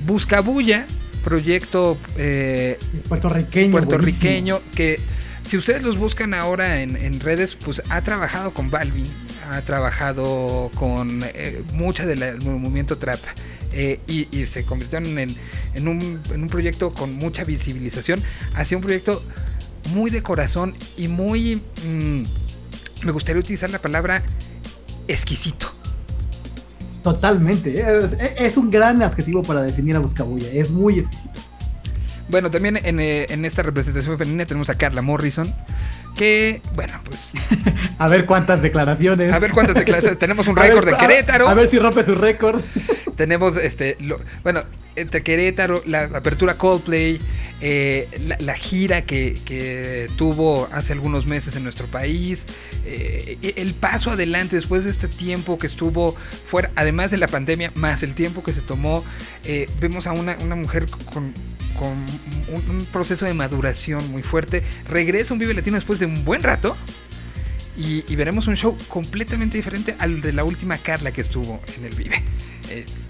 [0.07, 0.87] Buscabulla
[1.23, 4.99] proyecto eh, puertorriqueño, puertorriqueño que
[5.47, 9.05] si ustedes los buscan ahora en, redes, pues ha trabajado con Balvin,
[9.49, 13.19] ha trabajado con eh, mucha del movimiento trap.
[13.77, 15.35] Eh, y, se convirtieron en,
[15.73, 18.21] en, un, en, un, proyecto con mucha visibilización,
[18.53, 19.21] hacia un proyecto
[19.89, 22.23] muy de corazón y muy, mm,
[23.05, 24.23] me gustaría utilizar la palabra
[25.09, 25.73] exquisito.
[27.03, 27.85] Totalmente.
[28.37, 30.49] Es, un gran adjetivo para definir a Buscabulla.
[30.51, 31.41] Es muy exquisito.
[32.29, 35.53] Bueno, también en, eh, en, esta representación femenina tenemos a Carla Morrison.
[36.15, 37.31] Que, bueno, pues.
[37.97, 39.31] a ver cuántas declaraciones.
[39.31, 40.17] A ver cuántas declaraciones.
[40.19, 41.47] tenemos un récord de Querétaro.
[41.47, 42.61] A, ver si rompe su récord.
[43.15, 43.97] tenemos, este.
[44.43, 44.61] bueno,
[44.95, 47.19] entre Querétaro, la apertura Coldplay,
[47.61, 48.07] eh,
[48.39, 52.45] la, gira que, tuvo hace algunos meses en nuestro país,
[52.85, 56.15] eh, el paso adelante después de este tiempo que estuvo
[56.47, 59.03] fuera, además de la pandemia, más el tiempo que se tomó,
[59.43, 61.33] eh, vemos a una, mujer con,
[61.83, 66.77] un, proceso de maduración muy fuerte, regresa un Vive Latino después de un buen rato.
[67.77, 71.83] Y, y, veremos un show completamente diferente al de la última Carla que estuvo en
[71.85, 72.23] el Vive.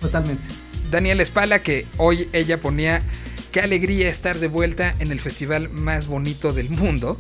[0.02, 0.44] Totalmente.
[0.90, 3.02] Daniela Espala, que hoy ella ponía
[3.52, 7.18] qué alegría estar de vuelta en el festival más bonito del mundo.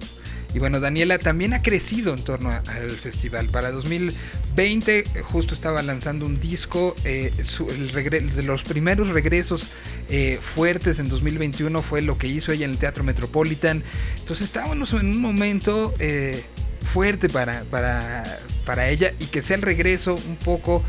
[0.55, 3.47] Y bueno, Daniela también ha crecido en torno al festival.
[3.47, 6.95] Para 2020 justo estaba lanzando un disco.
[7.03, 9.67] Eh, de los primeros regresos
[10.07, 13.83] eh, fuertes en 2021 fue lo que hizo ella en el Teatro Metropolitan.
[14.17, 16.45] Entonces estábamos en un momento eh,
[16.93, 20.85] fuerte para, para, para, ella y que sea el regreso un poco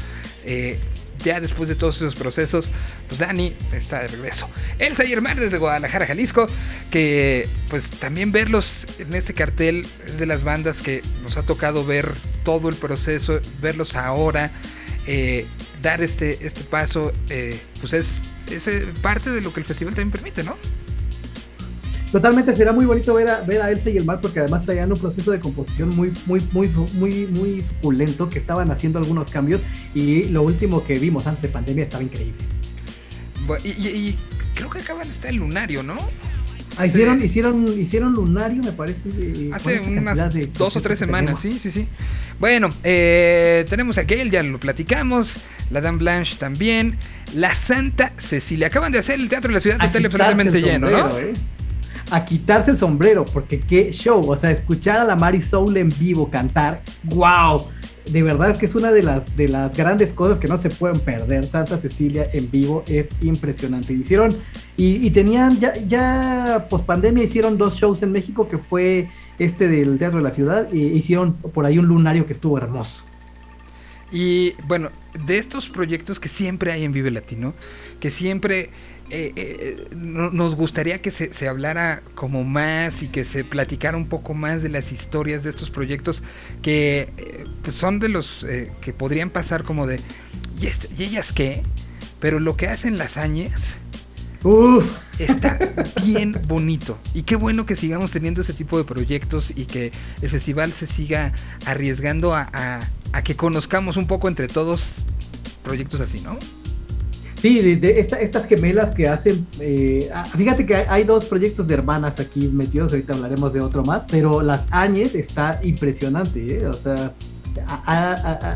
[1.26, 2.70] ya después de todos esos procesos,
[3.08, 4.48] pues Dani está de regreso.
[4.78, 6.46] Elsa y Hermán desde Guadalajara, Jalisco,
[6.92, 11.84] que pues también verlos en este cartel es de las bandas que nos ha tocado
[11.84, 14.52] ver todo el proceso, verlos ahora,
[15.08, 15.46] eh,
[15.82, 19.96] dar este, este paso, eh, pues es, es eh, parte de lo que el festival
[19.96, 20.56] también permite, ¿no?
[22.16, 24.90] Totalmente, será muy bonito ver a, ver a Elsa y el mar porque además traían
[24.90, 29.60] un proceso de composición muy, muy, muy, muy, muy suculento que estaban haciendo algunos cambios
[29.92, 32.42] y lo último que vimos antes de pandemia estaba increíble.
[33.64, 34.16] Y,
[34.54, 35.98] creo que acaban de estar el lunario, ¿no?
[36.78, 38.98] Ah, hicieron, hicieron, hicieron lunario, me parece.
[39.52, 40.18] hace unas
[40.54, 41.86] dos o tres semanas, sí, sí, sí.
[42.40, 45.34] Bueno, eh, tenemos a Gail, ya lo platicamos.
[45.70, 46.96] La Dame Blanche también.
[47.34, 48.68] La Santa Cecilia.
[48.68, 51.18] Acaban de hacer el Teatro de la Ciudad total perfectamente lleno, ¿no?
[51.18, 51.34] ¿eh?
[52.10, 55.88] A quitarse el sombrero, porque qué show, o sea, escuchar a la Mari Soul en
[55.98, 57.60] vivo cantar, wow,
[58.10, 60.70] de verdad es que es una de las, de las grandes cosas que no se
[60.70, 61.44] pueden perder.
[61.44, 63.92] Santa Cecilia en vivo es impresionante.
[63.92, 64.30] Hicieron,
[64.76, 69.98] y, tenían, ya, ya post pandemia hicieron dos shows en México, que fue este del
[69.98, 73.02] Teatro de la Ciudad, e hicieron por ahí un lunario que estuvo hermoso.
[74.12, 74.90] Y bueno,
[75.26, 77.54] de estos proyectos que siempre hay en Vive Latino,
[77.98, 78.70] que siempre
[79.10, 84.34] eh, eh, nos gustaría que se, hablara como más y que se platicara un poco
[84.34, 86.24] más de las historias de estos proyectos
[86.60, 88.44] que eh, pues son de los
[88.80, 90.00] que podrían pasar como de
[90.60, 91.62] ¿y, ellas qué?
[92.18, 93.76] Pero lo que hacen las añes
[95.20, 95.58] está
[96.04, 96.98] bien bonito.
[97.14, 100.86] Y qué bueno que sigamos teniendo ese tipo de proyectos y que el festival se
[100.88, 101.32] siga
[101.64, 102.48] arriesgando a,
[103.12, 104.94] a que conozcamos un poco entre todos
[105.62, 106.38] proyectos así, ¿no?
[107.46, 109.46] Sí, de, estas gemelas que hacen.
[109.60, 112.92] Eh, ah, fíjate que hay, dos proyectos de hermanas aquí metidos.
[112.92, 114.02] Ahorita hablaremos de otro más.
[114.10, 116.58] Pero las Áñez está impresionante.
[116.58, 116.66] ¿eh?
[116.66, 117.12] O sea,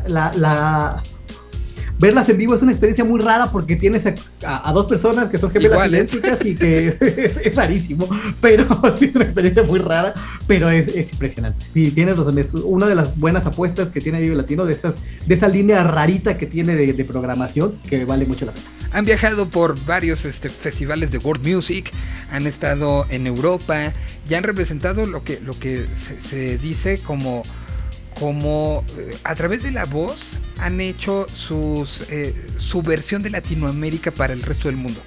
[0.09, 1.03] la,
[2.01, 4.03] verlas en vivo es una experiencia muy rara porque tienes
[4.45, 6.97] a, dos personas que son gemelas idénticas y que
[7.45, 8.09] es, rarísimo,
[8.41, 8.67] pero
[8.99, 10.15] sí es una experiencia muy rara,
[10.49, 11.65] pero es, impresionante.
[11.73, 14.95] Sí, tienes razón, es una de las buenas apuestas que tiene Vive Latino, de, estas,
[15.27, 18.80] de esa línea rarita que tiene de, programación que vale mucho la pena.
[18.93, 21.93] Han viajado por varios este, festivales de world music,
[22.31, 23.93] han estado en Europa
[24.29, 25.87] y han representado lo que,
[26.29, 27.43] se dice como
[28.19, 34.11] como eh, a través de la voz han hecho sus, eh, su versión de Latinoamérica
[34.11, 35.01] para el resto del mundo.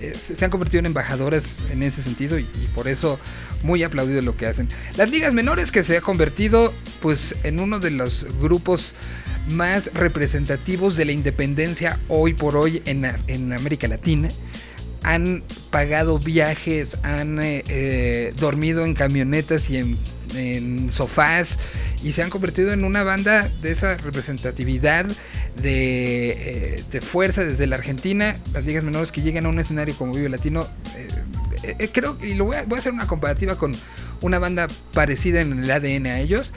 [0.00, 3.20] Eh, se han convertido en embajadoras en ese sentido y, por eso
[3.62, 4.68] muy aplaudido lo que hacen.
[4.96, 8.94] Las ligas menores que se ha convertido pues en uno de los grupos
[9.48, 14.28] más representativos de la independencia hoy por hoy en, en América Latina.
[15.02, 17.40] Han pagado viajes, han
[18.36, 21.58] dormido en camionetas y en sofás
[22.02, 25.06] y se han convertido en una banda de esa representatividad
[25.56, 29.94] de, eh, de fuerza desde la Argentina, las ligas menores que llegan a un escenario
[29.96, 30.66] como Vive Latino.
[30.96, 33.76] Eh, eh, creo, y lo voy a, voy a hacer una comparativa con
[34.22, 36.52] una banda parecida en el ADN a ellos.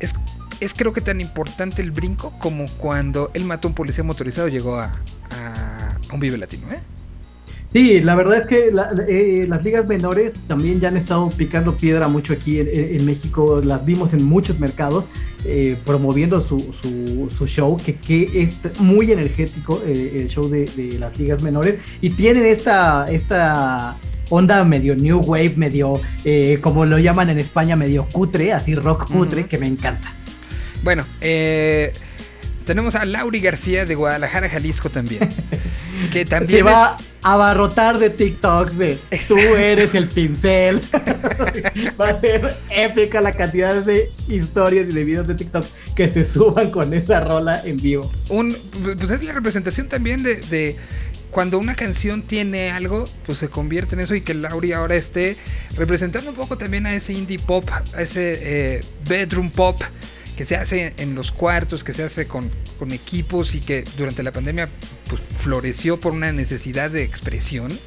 [0.00, 0.14] Es,
[0.60, 4.48] es creo que tan importante el brinco como cuando él mató a un policía motorizado
[4.48, 4.92] llegó a,
[5.30, 6.70] a, a un Vive Latino.
[6.72, 6.80] ¿eh?
[7.74, 8.70] Sí, la verdad es que
[9.08, 13.84] eh, las ligas menores también ya han estado picando piedra mucho aquí en, México, las
[13.84, 15.06] vimos en muchos mercados
[15.44, 16.60] eh, promoviendo su,
[17.36, 22.10] su, show, que, que, es muy energético eh, el show de, las ligas menores y
[22.10, 23.96] tienen esta, esta
[24.30, 26.00] onda medio new wave, medio,
[26.60, 30.12] como lo llaman en España, medio cutre, así rock cutre, que me encanta.
[30.84, 31.06] Bueno,
[32.66, 35.30] tenemos a Lauri García de Guadalajara, Jalisco también.
[36.12, 40.82] que también va a abarrotar de TikTok de tú eres el pincel.
[42.00, 45.64] va a ser épica la cantidad de historias y de videos de TikTok
[45.96, 48.12] que se suban con esa rola en vivo.
[48.28, 48.54] Un,
[48.98, 50.76] pues es la representación también de,
[51.30, 55.38] cuando una canción tiene algo, pues se convierte en eso y que Lauri ahora esté
[55.78, 59.80] representando un poco también a ese indie pop, a ese eh, bedroom pop
[60.36, 62.50] que se hace en los cuartos, que se hace con,
[62.92, 64.68] equipos y que durante la pandemia
[65.08, 67.78] pues, floreció por una necesidad de expresión,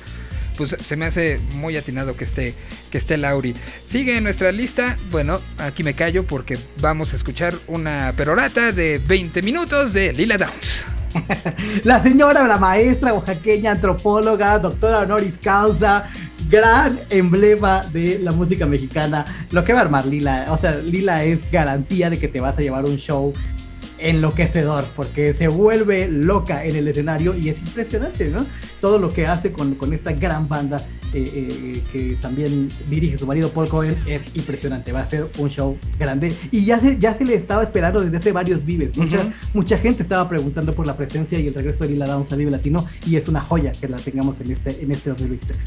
[0.57, 2.55] pues se me hace muy atinado que esté,
[2.89, 3.53] que esté Lauri.
[3.85, 8.97] Sigue en nuestra lista, bueno, aquí me callo porque vamos a escuchar una perorata de
[8.97, 10.96] 20 minutos de Lila Downs.
[11.83, 16.05] la señora, la maestra oaxaqueña, antropóloga, doctora honoris causa,
[16.49, 19.25] gran emblema de la música mexicana.
[19.51, 22.57] Lo que va a armar Lila, o sea, Lila es garantía de que te vas
[22.57, 23.33] a llevar un show
[23.99, 28.45] enloquecedor, porque se vuelve loca en el escenario y es impresionante, ¿no?
[28.81, 30.79] Todo lo que hace con, con esta gran banda
[31.13, 34.91] eh, eh, que también dirige su marido Paul Cohen, es impresionante.
[34.91, 36.35] Va a ser un show grande.
[36.51, 38.97] Y ya se, ya se le estaba esperando desde hace varios vives.
[38.97, 42.35] Mucha, mucha gente estaba preguntando por la presencia y el regreso de Lila Downs a
[42.35, 42.85] Vive Latino.
[43.05, 45.57] Y es una joya que la tengamos en este, en este 2023.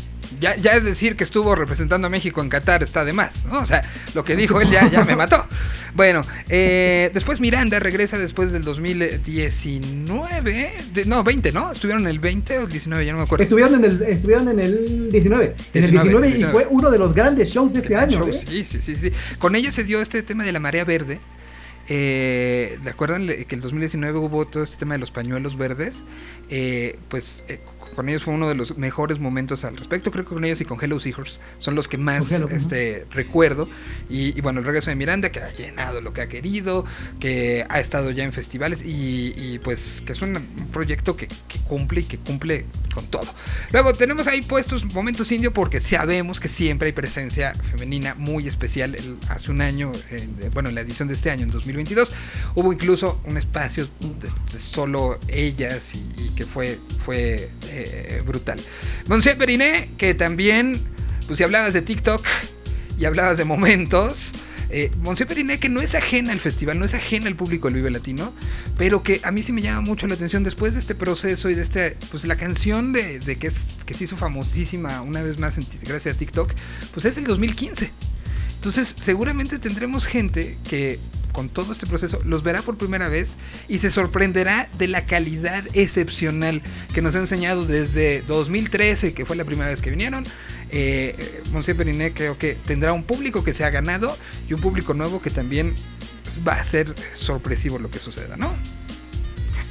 [0.40, 3.60] Ya, ya es decir que estuvo representando a México en Qatar está de más, ¿no?
[3.60, 3.82] O sea,
[4.14, 5.46] lo que dijo él ya, ya me mató.
[5.94, 10.72] Bueno, eh, después Miranda regresa después del 2019,
[11.06, 11.72] no, 20, ¿no?
[11.72, 13.42] Estuvieron en el 20 o el 19, ya no me acuerdo.
[13.42, 15.54] Estuvieron en el, estuvieron en el 19.
[15.74, 18.24] En el 19, y fue uno de los grandes shows de ese año.
[18.26, 18.40] ¿eh?
[18.46, 21.20] Sí, sí, sí, Con ella se dio este tema de la marea verde.
[21.92, 26.04] Eh, ¿De acuerdan que el 2019 hubo todo este tema de los pañuelos verdes?
[26.48, 27.58] Eh, pues eh,
[27.94, 30.10] con ellos fue uno de los mejores momentos al respecto.
[30.10, 33.68] Creo que con ellos y con Hello Seahorse son los que más este, recuerdo.
[34.08, 36.84] Y, bueno, el regreso de Miranda, que ha llenado lo que ha querido,
[37.18, 41.28] que ha estado ya en festivales y, pues que es un proyecto que,
[41.68, 43.32] cumple y que cumple con todo.
[43.72, 48.96] Luego tenemos ahí puestos momentos indio porque sabemos que siempre hay presencia femenina muy especial.
[49.28, 49.92] hace un año,
[50.52, 52.12] bueno, en la edición de este año, en 2022,
[52.54, 57.79] hubo incluso un espacio de, solo ellas y, que fue, fue eh,
[58.24, 58.60] brutal.
[59.06, 60.80] Monsieur Periné, que también,
[61.26, 62.24] pues si hablabas de TikTok
[62.98, 64.32] y hablabas de momentos,
[64.72, 67.76] eh, Monsieur Periné, que no es ajena al festival, no es ajena al público del
[67.76, 68.32] Vive Latino,
[68.78, 71.54] pero que a mí sí me llama mucho la atención después de este proceso y
[71.54, 73.50] de este, pues la canción de, que,
[73.84, 76.52] que se hizo famosísima una vez más gracias a TikTok,
[76.94, 77.90] pues es el 2015.
[78.54, 81.00] Entonces, seguramente tendremos gente que
[81.32, 83.36] con todo este proceso los verá por primera vez
[83.68, 86.62] y se sorprenderá de la calidad excepcional
[86.94, 90.24] que nos ha enseñado desde 2013, que fue la primera vez que vinieron.
[90.70, 94.16] Eh, Monsieur Periné creo que tendrá un público que se ha ganado
[94.48, 95.74] y un público nuevo que también
[96.46, 98.54] va a ser sorpresivo lo que suceda, ¿no?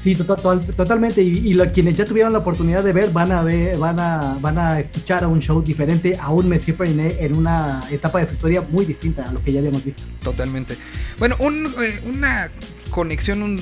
[0.03, 1.21] Sí, total, totalmente.
[1.21, 4.79] Y, quienes ya tuvieron la oportunidad de ver van a ver, van a, van a
[4.79, 8.85] escuchar a un show diferente, a un Messi en una etapa de su historia muy
[8.85, 10.03] distinta a lo que ya habíamos visto.
[10.23, 10.77] Totalmente.
[11.17, 12.49] Bueno, eh, una
[12.89, 13.61] conexión, un,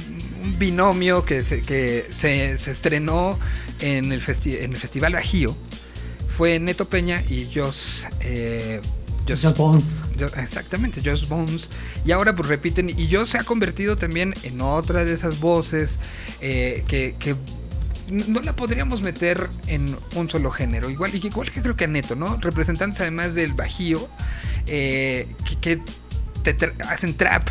[0.59, 3.37] binomio que, se, que se, estrenó
[3.81, 5.55] en el, en el Festival Bajío
[6.37, 8.05] fue Neto Peña y Joss.
[8.21, 8.79] Eh,
[9.55, 9.91] Bones.
[10.37, 11.69] exactamente, Joss Bones.
[12.05, 12.89] Y ahora pues repiten.
[12.89, 15.97] Y Joss se ha convertido también en otra de esas voces
[16.41, 17.35] eh, que,
[18.09, 20.89] no la podríamos meter en un solo género.
[20.89, 22.37] Igual, igual que creo que a Neto, ¿no?
[22.37, 24.07] Representantes además del Bajío,
[24.65, 25.27] eh,
[25.59, 25.81] que,
[26.87, 27.49] hacen trap,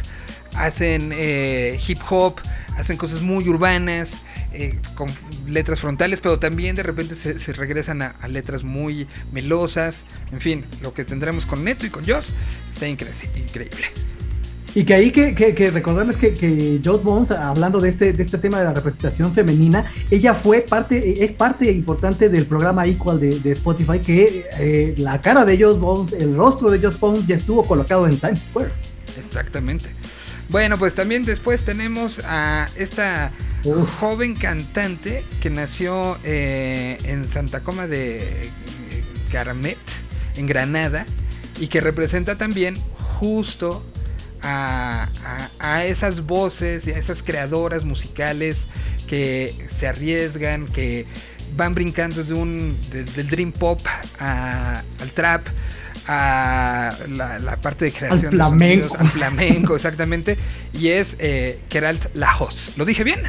[0.54, 2.40] hacen eh, hip hop,
[2.76, 4.20] hacen cosas muy urbanas.
[4.58, 5.10] Eh, con
[5.46, 10.06] letras frontales, pero también de repente se, regresan a, letras muy melosas.
[10.32, 12.32] En fin, lo que tendremos con Neto y con Joss
[12.72, 13.90] está increíble.
[14.74, 18.38] Y que ahí que, que, recordarles que, que Joss Bones, hablando de este, de este
[18.38, 23.52] tema de la representación femenina, ella fue parte, es parte importante del programa Equal de,
[23.52, 27.62] Spotify, que eh, la cara de Joss Bones, el rostro de Joss Bones ya estuvo
[27.66, 28.70] colocado en Times Square.
[29.26, 29.90] Exactamente.
[30.48, 33.32] Bueno, pues también después tenemos a esta
[33.98, 38.50] joven cantante que nació eh, en Santa Coma de
[39.32, 41.04] Carmet, eh, en Granada,
[41.58, 42.76] y que representa también
[43.18, 43.84] justo
[44.42, 45.08] a,
[45.84, 48.66] esas voces y a esas creadoras musicales
[49.08, 51.06] que se arriesgan, que
[51.56, 53.80] van brincando de un, del dream pop
[54.18, 55.48] al trap,
[56.06, 60.36] a la, parte de creación al flamenco, al flamenco exactamente,
[60.72, 62.72] y es eh, Keralt Lajos.
[62.76, 63.20] ¿Lo dije bien?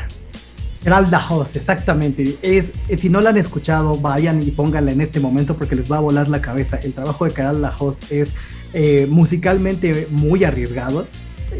[0.87, 2.37] Geralda Host, exactamente.
[2.41, 5.97] Es, si no la han escuchado, vayan y pónganla en este momento porque les va
[5.97, 6.77] a volar la cabeza.
[6.77, 8.33] El trabajo de Geralda Host es
[8.73, 11.05] eh, musicalmente muy arriesgado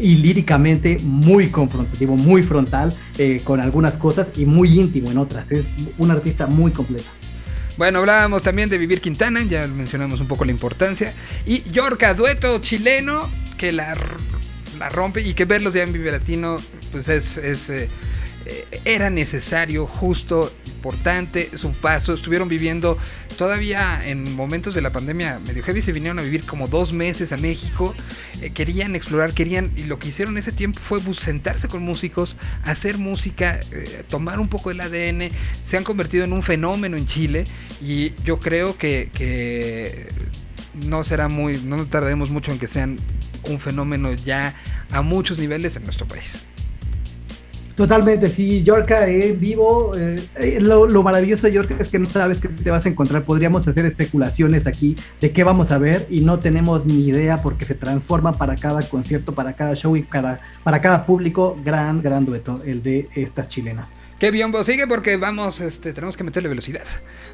[0.00, 5.50] y líricamente muy confrontativo, muy frontal eh, con algunas cosas y muy íntimo en otras.
[5.52, 5.66] Es
[5.98, 7.17] un artista muy completo.
[7.78, 11.14] Bueno, hablábamos también de Vivir Quintana, ya mencionamos un poco la importancia.
[11.46, 13.96] Y Yorka, dueto chileno que la,
[14.80, 16.56] la rompe y que verlos ya en Vive Latino,
[16.90, 17.88] pues es, es eh,
[18.46, 22.14] eh, era necesario, justo, importante su paso.
[22.14, 22.98] Estuvieron viviendo
[23.38, 27.30] todavía en momentos de la pandemia medio heavy, se vinieron a vivir como dos meses
[27.30, 27.94] a México.
[28.42, 32.98] Eh, querían explorar, querían, y lo que hicieron ese tiempo fue sentarse con músicos, hacer
[32.98, 35.30] música, eh, tomar un poco el ADN.
[35.64, 37.44] Se han convertido en un fenómeno en Chile
[37.80, 40.08] y yo creo que, que
[40.74, 42.98] no será muy, no tardaremos mucho en que sean
[43.44, 44.56] un fenómeno ya
[44.90, 46.40] a muchos niveles en nuestro país.
[47.78, 49.92] Totalmente, sí, Yorka en vivo.
[49.96, 53.22] Eh, eh, lo, maravilloso de Yorka es que no sabes qué te vas a encontrar.
[53.22, 57.64] Podríamos hacer especulaciones aquí de qué vamos a ver y no tenemos ni idea porque
[57.64, 61.56] se transforma para cada concierto, para cada show y para, para cada público.
[61.64, 63.94] Gran, gran dueto el de estas chilenas.
[64.18, 66.82] Qué bien, vos sigue porque vamos, este, tenemos que meterle velocidad.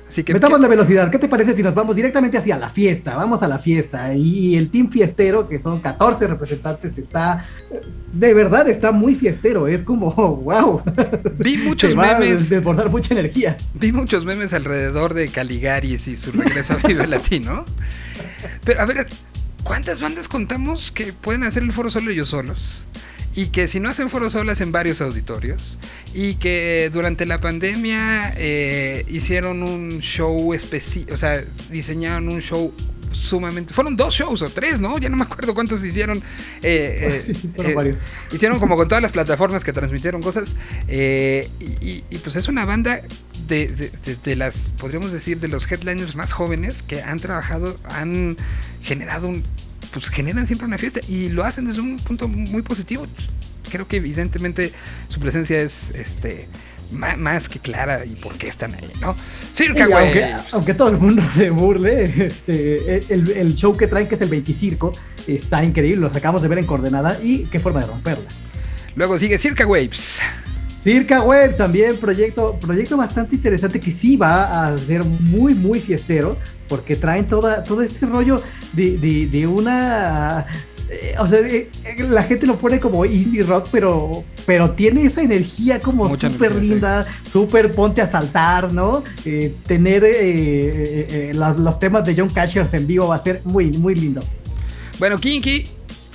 [0.08, 1.10] Así que, Metamos la velocidad.
[1.10, 3.16] ¿Qué te parece si nos vamos directamente hacia la fiesta?
[3.16, 4.14] Vamos a la fiesta.
[4.14, 7.46] Y el team fiestero, que son 14 representantes, está.
[8.12, 9.66] De verdad, está muy fiestero.
[9.66, 10.82] Es como, wow.
[11.38, 12.46] Vi muchos memes.
[12.52, 13.56] Va desbordar mucha energía.
[13.74, 17.64] Vi muchos memes alrededor de Caligaris y su regreso a Vive Latino.
[18.64, 19.08] Pero, a ver,
[19.64, 22.84] ¿cuántas bandas contamos que pueden hacer el foro solo ellos solos?
[23.36, 25.78] Y que si no hacen foros solas en varios auditorios
[26.14, 32.72] y que durante la pandemia eh, hicieron un show específico, o sea, diseñaron un show
[33.12, 33.74] sumamente.
[33.74, 34.98] Fueron dos shows o tres, ¿no?
[34.98, 36.18] Ya no me acuerdo cuántos hicieron.
[36.62, 37.24] Eh,
[37.58, 37.96] eh,
[38.32, 40.54] hicieron como con todas las plataformas que transmitieron cosas.
[40.88, 43.02] Y, pues es una banda
[43.48, 43.90] de,
[44.24, 48.36] de, las, podríamos decir, de los headliners más jóvenes que han trabajado, han
[48.82, 49.42] generado un
[49.94, 53.06] pues generan siempre una fiesta y lo hacen desde un punto muy positivo.
[53.70, 54.72] Creo que evidentemente
[55.08, 56.48] su presencia es este
[56.90, 59.16] más, que clara y por qué están ahí, ¿no?
[59.54, 64.20] Circa, aunque, aunque, todo el mundo se burle, este, el, show que traen, que es
[64.20, 64.92] el 25
[65.26, 68.28] está increíble, lo acabamos de ver en coordenada y qué forma de romperla.
[68.96, 70.20] Luego sigue Circa Waves.
[70.84, 76.36] Circa Waves también, proyecto, proyecto bastante interesante que sí va a ser muy, muy fiestero,
[76.68, 78.36] porque traen toda, todo este rollo
[78.74, 80.44] de, de, una
[80.90, 81.70] eh, o sea, eh,
[82.06, 87.06] la gente lo pone como indie rock, pero, pero tiene esa energía como súper linda,
[87.32, 89.02] súper ponte a saltar, ¿no?
[89.24, 90.02] Eh, tener
[91.34, 94.20] los, temas de John Cashers en vivo va a ser muy, muy lindo.
[94.98, 95.64] Bueno, Kinky,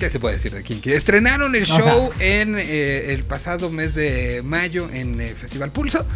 [0.00, 0.92] ¿qué se puede decir de Kinky?
[0.92, 6.06] Estrenaron el show en el pasado mes de mayo en el Festival Pulso.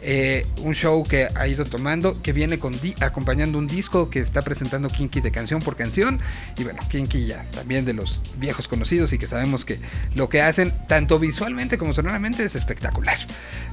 [0.00, 4.42] Eh, un show que ha ido tomando, que viene con acompañando un disco que está
[4.42, 6.20] presentando Kinky de canción por canción.
[6.56, 9.78] Y bueno, Kinky ya también de los viejos conocidos y que sabemos que
[10.14, 13.18] lo que hacen, tanto visualmente como sonoramente, es espectacular.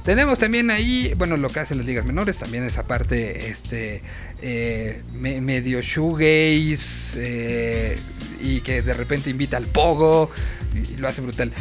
[0.04, 4.02] Tenemos también ahí, bueno, lo que hacen las ligas menores, también esa parte este,
[4.42, 7.98] eh, medio shoegaze eh,
[8.40, 10.30] y que de repente invita al pogo
[10.74, 11.52] y, lo hace brutal.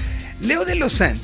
[0.41, 1.15] Leo de Lozán,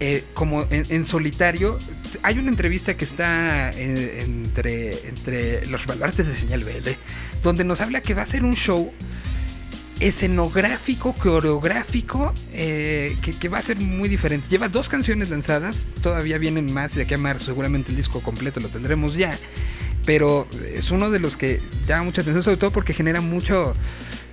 [0.00, 1.78] eh, como en, solitario,
[2.22, 6.96] hay una entrevista que está entre, entre los baluartes de Señal Verde,
[7.42, 8.92] donde nos habla que va a ser un show
[10.00, 14.48] escenográfico, coreográfico, eh, que, va a ser muy diferente.
[14.50, 18.60] Lleva dos canciones lanzadas, todavía vienen más de aquí a marzo, seguramente el disco completo
[18.60, 19.38] lo tendremos ya.
[20.04, 23.74] Pero es uno de los que llama mucha atención, sobre todo porque genera mucho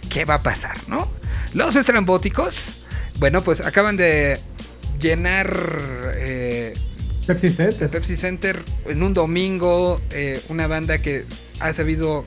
[0.10, 1.08] qué va a pasar, ¿no?
[1.54, 2.72] Los estrambóticos,
[3.20, 4.40] bueno, pues acaban de
[5.00, 5.78] llenar
[6.18, 6.74] eh,
[7.30, 7.90] Pepsi Center.
[7.92, 11.26] Pepsi Center en un domingo, eh, una banda que
[11.60, 12.26] ha sabido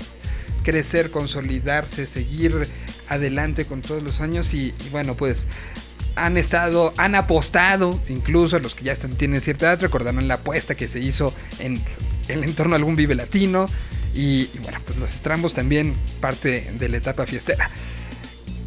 [0.63, 2.69] crecer, consolidarse, seguir
[3.09, 5.47] adelante con todos los años y, bueno, pues
[6.15, 10.77] han estado, han apostado, incluso los que ya están, tienen cierta edad, recordarán la apuesta
[10.77, 11.81] que se hizo en
[12.29, 13.67] el entorno de algún Vive Latino.
[14.15, 17.71] Y, y, bueno, pues los estrambos también parte de la etapa fiestera.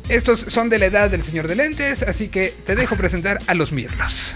[0.09, 3.53] Estos son de la edad del señor de lentes, así que te dejo presentar a
[3.53, 4.35] los Mirlos.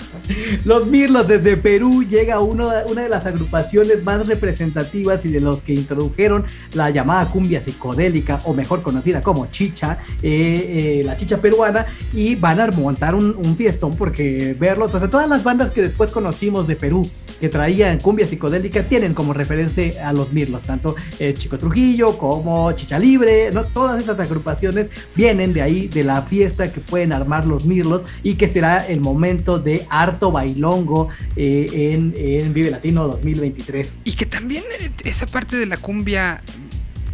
[0.66, 5.62] Los Mirlos desde Perú llega uno, una de las agrupaciones más representativas y de los
[5.62, 11.38] que introdujeron la llamada cumbia psicodélica, o mejor conocida como chicha, eh, eh, la chicha
[11.38, 15.82] peruana, y van a montar un, fiestón porque verlos, o sea, todas las bandas que
[15.82, 17.10] después conocimos de Perú,
[17.40, 22.72] que traían cumbia psicodélica, tienen como referencia a los Mirlos, tanto eh, Chico Trujillo como
[22.74, 23.66] Chicha Libre, ¿no?
[23.66, 28.36] todas esas agrupaciones vienen de ahí, de la fiesta que pueden armar los Mirlos y
[28.36, 33.94] que será el momento de harto bailongo eh, en, Vive Latino 2023.
[34.04, 36.42] Y que también eh, esa parte de la cumbia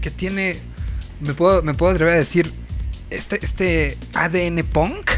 [0.01, 0.55] que tiene,
[1.19, 2.51] me puedo, me puedo atrever a decir,
[3.09, 5.11] este, este ADN punk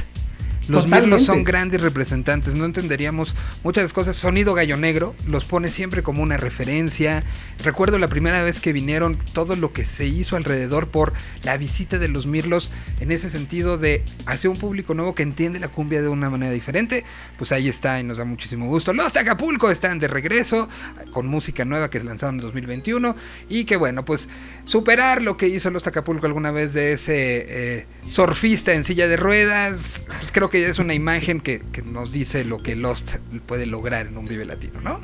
[0.68, 4.18] los Mirlos son grandes representantes, no entenderíamos muchas cosas.
[4.18, 7.24] Sonido Gallo Negro los pone siempre como una referencia.
[7.64, 11.14] Recuerdo la primera vez que vinieron, todo lo que se hizo alrededor por
[11.44, 15.60] la visita de los Mirlos, en ese sentido de hacia un público nuevo que entiende
[15.60, 17.04] la cumbia de una manera diferente.
[17.38, 18.94] Pues ahí está y nos da muchísimo gusto.
[18.94, 20.68] Los Acapulco están de regreso
[21.12, 23.16] con música nueva que es lanzada en 2021
[23.50, 24.28] y que bueno, pues
[24.66, 29.18] superar lo que hizo los Acapulco alguna vez de ese eh, surfista en silla de
[29.18, 34.08] ruedas, pues creo que es una imagen que, nos dice lo que Lost puede lograr
[34.08, 35.00] en un Vive Latino, ¿no?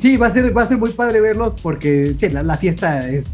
[0.00, 3.26] Sí, va a ser, va a ser muy padre verlos porque la, fiesta es,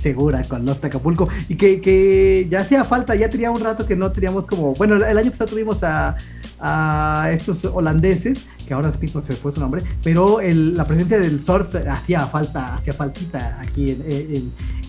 [0.00, 4.10] segura con Lost Acapulco y que, ya hacía falta, ya tenía un rato que no
[4.10, 6.16] teníamos como, bueno, el año pasado tuvimos a,
[6.58, 11.74] a estos holandeses, que ahora mismo se fue su nombre, pero la presencia del surf
[11.88, 13.96] hacía falta, hacía faltita aquí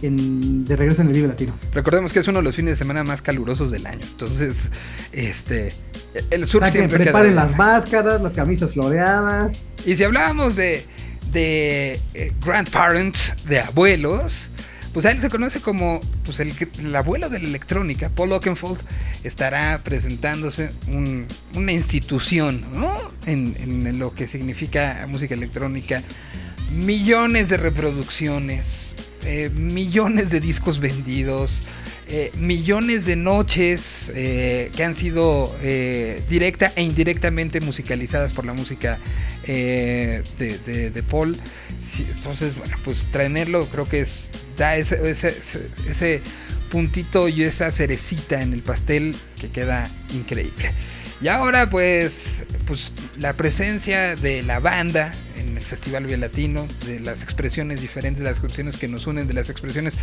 [0.01, 1.53] en, de regreso en el Vive Latino.
[1.73, 4.05] Recordemos que es uno de los fines de semana más calurosos del año.
[4.11, 4.69] Entonces,
[5.11, 5.73] este
[6.31, 9.63] el sur siempre preparen las máscaras, las camisas floreadas.
[9.85, 10.85] Y si hablábamos de,
[11.31, 14.49] de eh, grandparents, de abuelos,
[14.93, 18.79] pues él se conoce como pues el, abuelo de la electrónica, Paul Oakenfold,
[19.23, 20.71] estará presentándose
[21.55, 23.11] una institución ¿no?
[23.25, 26.01] en, en, lo que significa música electrónica.
[26.71, 31.61] Millones de reproducciones, eh, millones de discos vendidos,
[32.09, 35.53] eh, millones de noches eh, que han sido
[36.29, 38.97] directa e indirectamente musicalizadas por la música
[39.45, 41.37] de, Paul.
[42.15, 44.99] entonces, bueno, pues traerlo creo que es da ese,
[45.89, 46.21] ese
[46.69, 50.73] puntito y esa cerecita en el pastel que queda increíble.
[51.21, 55.13] Y ahora pues, pues la presencia de la banda
[55.47, 59.27] en el Festival Vía Latino, de las expresiones diferentes, de las expresiones que nos unen,
[59.27, 59.95] de las expresiones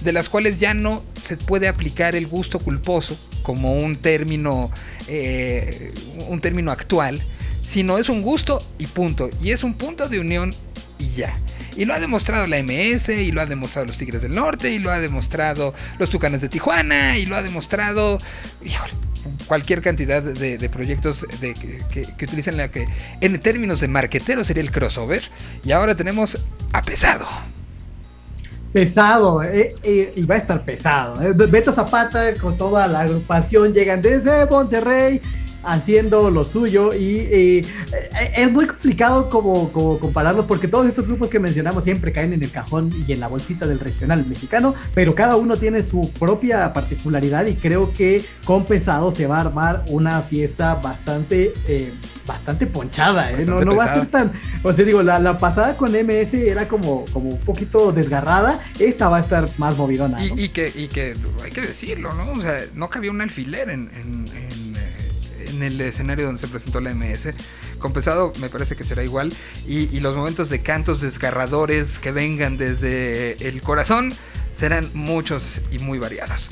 [0.00, 4.70] de las cuales ya no se puede aplicar el gusto culposo como un término,
[5.08, 5.92] eh,
[6.28, 7.20] un término actual,
[7.62, 9.30] sino es un gusto y punto.
[9.42, 10.54] Y es un punto de unión
[10.98, 11.38] y ya.
[11.76, 14.78] Y lo ha demostrado la MS, y lo ha demostrado los Tigres del Norte, y
[14.78, 18.18] lo ha demostrado los Tucanes de Tijuana, y lo ha demostrado,
[19.46, 22.86] cualquier cantidad de, proyectos de, que, utilizan la que
[23.20, 25.22] en términos de marquetero sería el crossover
[25.64, 27.26] y ahora tenemos a pesado
[28.72, 31.32] pesado eh, eh, y va a estar pesado eh.
[31.32, 35.20] Beto Zapata con toda la agrupación llegan desde Monterrey
[35.62, 37.66] haciendo lo suyo y
[38.36, 42.42] es muy complicado como, como, compararlos porque todos estos grupos que mencionamos siempre caen en
[42.42, 46.72] el cajón y en la bolsita del regional mexicano, pero cada uno tiene su propia
[46.72, 51.52] particularidad y creo que con Pesado se va a armar una fiesta bastante...
[51.68, 51.92] Eh,
[52.26, 53.44] bastante ponchada, ¿eh?
[53.44, 54.32] no, no va a ser tan.
[54.62, 58.60] O sea, digo, la, la, pasada con MS era como, como un poquito desgarrada.
[58.78, 60.24] Esta va a estar más movidona.
[60.24, 62.30] Y, que, y que hay que decirlo, ¿no?
[62.32, 64.61] O sea, no cabía un alfiler en, en, en,
[65.60, 67.34] el escenario donde se presentó la MS.
[67.78, 69.34] Con pesado me parece que será igual.
[69.66, 74.14] Y, y los momentos de cantos desgarradores que vengan desde el corazón
[74.56, 76.48] serán muchos y muy variados.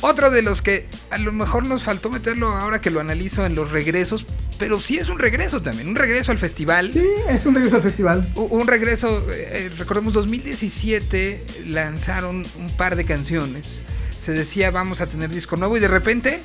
[0.00, 3.54] Otro de los que a lo mejor nos faltó meterlo ahora que lo analizo en
[3.54, 4.24] los regresos,
[4.58, 6.90] pero sí es un regreso también, un regreso al festival.
[6.92, 8.32] Sí, es un regreso al festival.
[8.34, 13.82] Un regreso, eh, recordemos, 2017 lanzaron un par de canciones.
[14.20, 16.40] Se decía vamos a tener disco nuevo y de repente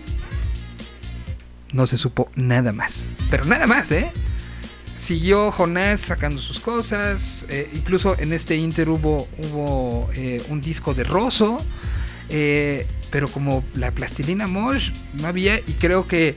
[1.76, 3.06] no se supo nada más.
[3.30, 4.10] Pero nada más, ¿eh?
[4.96, 7.46] siguió Jonás sacando sus cosas.
[7.50, 11.58] Eh, incluso en este Inter hubo, hubo eh, un disco de Rosso.
[12.30, 15.60] Eh, pero como la plastilina Mosh no había.
[15.60, 16.36] Y creo que,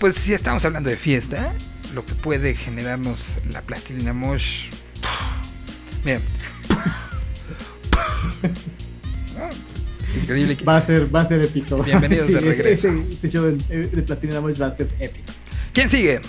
[0.00, 1.52] pues si estamos hablando de fiesta,
[1.94, 4.70] lo que puede generarnos la plastilina Mosh.
[6.04, 6.22] Miren.
[10.16, 10.56] Increíble.
[10.66, 11.82] Va a ser, va a ser épico.
[11.82, 12.88] Bienvenidos de regreso.
[12.88, 15.32] Este, show de Plastilina Mosh va a ser épico.
[15.72, 16.20] ¿Quién sigue?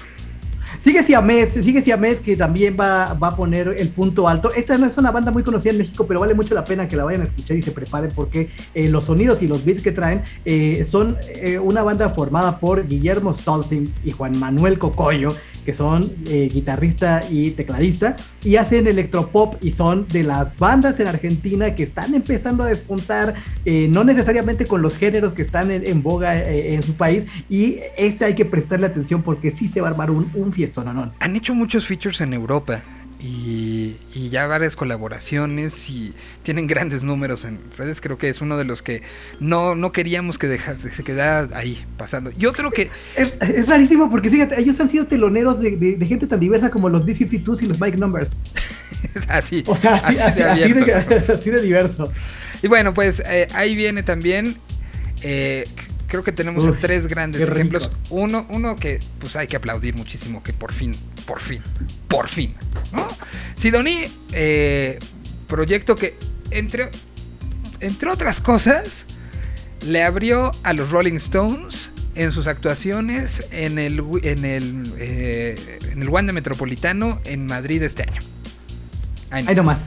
[0.83, 4.51] Sigue Siamés, sigue Siamés que también va, va, a poner el punto alto.
[4.53, 6.95] Esta no es una banda muy conocida en México, pero vale mucho la pena que
[6.95, 9.91] la vayan a escuchar y se preparen porque eh, los sonidos y los beats que
[9.91, 15.35] traen eh, son eh, una banda formada por Guillermo Stolzing y Juan Manuel Cocoyo,
[15.67, 21.75] que son guitarrista y tecladista, y hacen electropop y son de las bandas en Argentina
[21.75, 23.33] que están empezando a despuntar,
[23.65, 28.35] no necesariamente con los géneros que están en, boga en su país, y este hay
[28.35, 30.77] que prestarle atención porque sí se va a armar un, un fiesta
[31.19, 32.81] han hecho muchos features en Europa
[33.19, 36.13] y, ya varias colaboraciones y
[36.43, 38.01] tienen grandes números en redes.
[38.01, 39.01] Creo que es uno de los que
[39.39, 42.31] no, no queríamos que dejase, se quedara ahí pasando.
[42.37, 42.89] Y otro que.
[43.15, 47.61] Es, rarísimo porque fíjate, ellos han sido teloneros de, gente tan diversa como los B-52
[47.63, 48.31] y los Bike Numbers.
[49.27, 49.63] así.
[49.67, 52.11] O sea, así, así, de, diverso.
[52.61, 54.57] Y bueno, pues eh, ahí viene también.
[55.23, 55.65] Eh,
[56.07, 57.91] creo que tenemos tres grandes ejemplos.
[58.09, 60.93] Uno, uno que pues hay que aplaudir muchísimo, que por fin,
[61.25, 61.61] por fin,
[62.07, 62.55] por fin.
[62.93, 63.07] ¿no?
[63.55, 64.99] Sidoní, eh,
[65.47, 66.17] proyecto que
[66.51, 66.89] entre,
[67.79, 69.05] entre otras cosas,
[69.85, 76.01] le abrió a los Rolling Stones en sus actuaciones en el, en el, eh, en
[76.01, 78.21] el Wanda Metropolitano en Madrid este año.
[79.29, 79.79] Ahí, Ahí nomás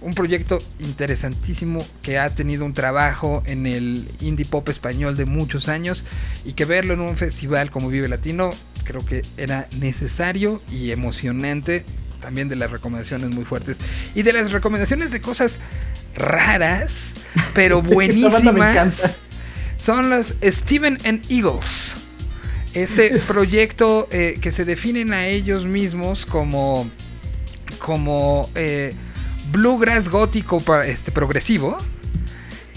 [0.00, 5.68] un proyecto interesantísimo que ha tenido un trabajo en el indie pop español de muchos
[5.68, 6.04] años
[6.44, 8.50] y que verlo en un festival como Vive Latino
[8.84, 11.84] creo que era necesario y emocionante.
[12.20, 13.78] También de las recomendaciones muy fuertes
[14.14, 15.58] y de las recomendaciones de cosas
[16.16, 17.12] raras,
[17.54, 19.14] pero buenísimas.
[19.76, 21.94] son las Steven and Eagles.
[22.74, 26.90] Este proyecto eh, que se definen a ellos mismos como
[27.78, 28.94] como eh,
[29.50, 31.76] bluegrass gótico este, progresivo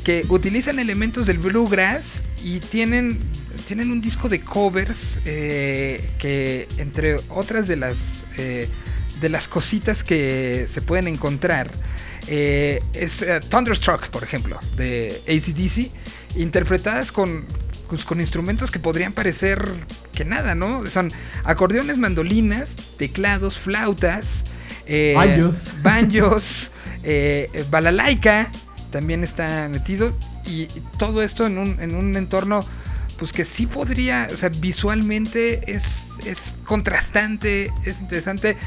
[0.04, 3.20] que utilizan elementos del bluegrass y tienen,
[3.68, 8.68] tienen un disco de covers eh, que entre otras de las, eh,
[9.20, 11.72] de las cositas que se pueden encontrar
[12.28, 15.92] eh, es Thunderstruck, por ejemplo, de ACDC,
[16.40, 17.46] interpretadas con,
[17.90, 19.64] pues, con instrumentos que podrían parecer
[20.14, 20.86] que nada, ¿no?
[20.86, 21.12] Son
[21.44, 24.44] acordeones, mandolinas, teclados, flautas,
[24.94, 26.70] eh, banjos,
[27.04, 28.52] eh, balalaika
[28.92, 30.14] también está metido
[30.46, 30.68] y,
[30.98, 32.62] todo esto en un, en un entorno
[33.18, 38.58] pues que sí podría, o sea, visualmente es, es contrastante, es interesante.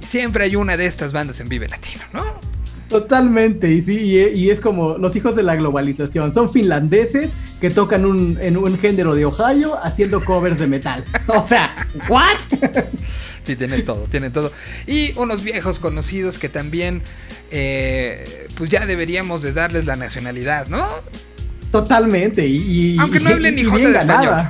[0.00, 2.22] Siempre hay una de estas bandas en Vive Latino, ¿no?
[2.88, 6.32] Totalmente, y sí, y, es como los hijos de la globalización.
[6.32, 7.30] Son finlandeses
[7.60, 11.04] que tocan un, en un género de Ohio haciendo covers de metal.
[11.26, 11.74] O sea,
[12.08, 12.38] ¿what?
[13.44, 14.52] Sí, tienen todo, tienen todo.
[14.86, 17.02] Y unos viejos conocidos que también,
[17.50, 20.88] eh, pues ya deberíamos de darles la nacionalidad, ¿no?
[21.70, 22.96] Totalmente, y...
[22.98, 24.48] aunque no hablen ni jota de español.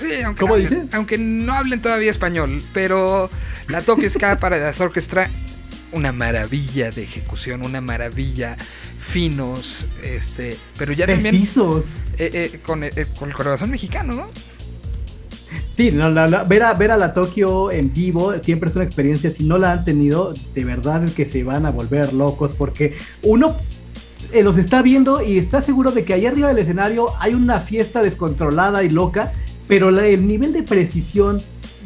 [0.00, 3.30] Sí, aunque, ¿Cómo no aunque no hablen todavía español, pero
[3.68, 5.30] la Tokyo Ska para las orquestra,
[5.92, 8.56] una maravilla de ejecución, una maravilla
[9.06, 11.40] finos, este, pero ya también eh,
[12.18, 12.82] eh, con,
[13.18, 14.51] con el corazón mexicano, ¿no?
[15.76, 19.32] Sí, ver, a, ver a la Tokio en vivo siempre es una experiencia.
[19.32, 22.94] Si no la han tenido, de verdad es que se van a volver locos porque
[23.22, 23.56] uno
[24.32, 27.60] eh, los está viendo y está seguro de que allá arriba del escenario hay una
[27.60, 29.32] fiesta descontrolada y loca,
[29.66, 31.38] pero el nivel de precisión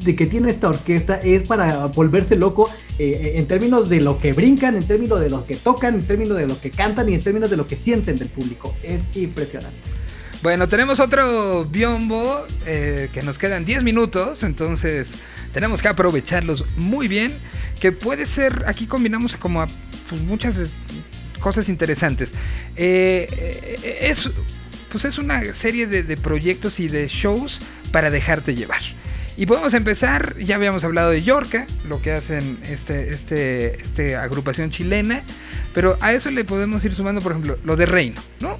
[0.04, 2.68] de que tiene esta orquesta es para volverse loco
[2.98, 6.36] eh, en términos de lo que brincan, en términos de lo que tocan, en términos
[6.36, 8.74] de lo que cantan y en términos de lo que sienten del público.
[8.82, 9.78] Es impresionante.
[10.42, 15.08] Bueno, tenemos otro biombo eh, que nos quedan 10 minutos, entonces
[15.52, 17.32] tenemos que aprovecharlos muy bien.
[17.80, 19.66] Que puede ser, aquí combinamos como
[20.08, 20.54] pues, muchas
[21.40, 22.32] cosas interesantes.
[22.76, 24.30] Eh, es,
[24.90, 27.60] pues es una serie de, de proyectos y de shows
[27.92, 28.80] para dejarte llevar.
[29.38, 34.70] Y podemos empezar, ya habíamos hablado de Yorca, lo que hacen este, este, este agrupación
[34.70, 35.22] chilena,
[35.74, 38.58] pero a eso le podemos ir sumando, por ejemplo, lo de Reino, ¿no?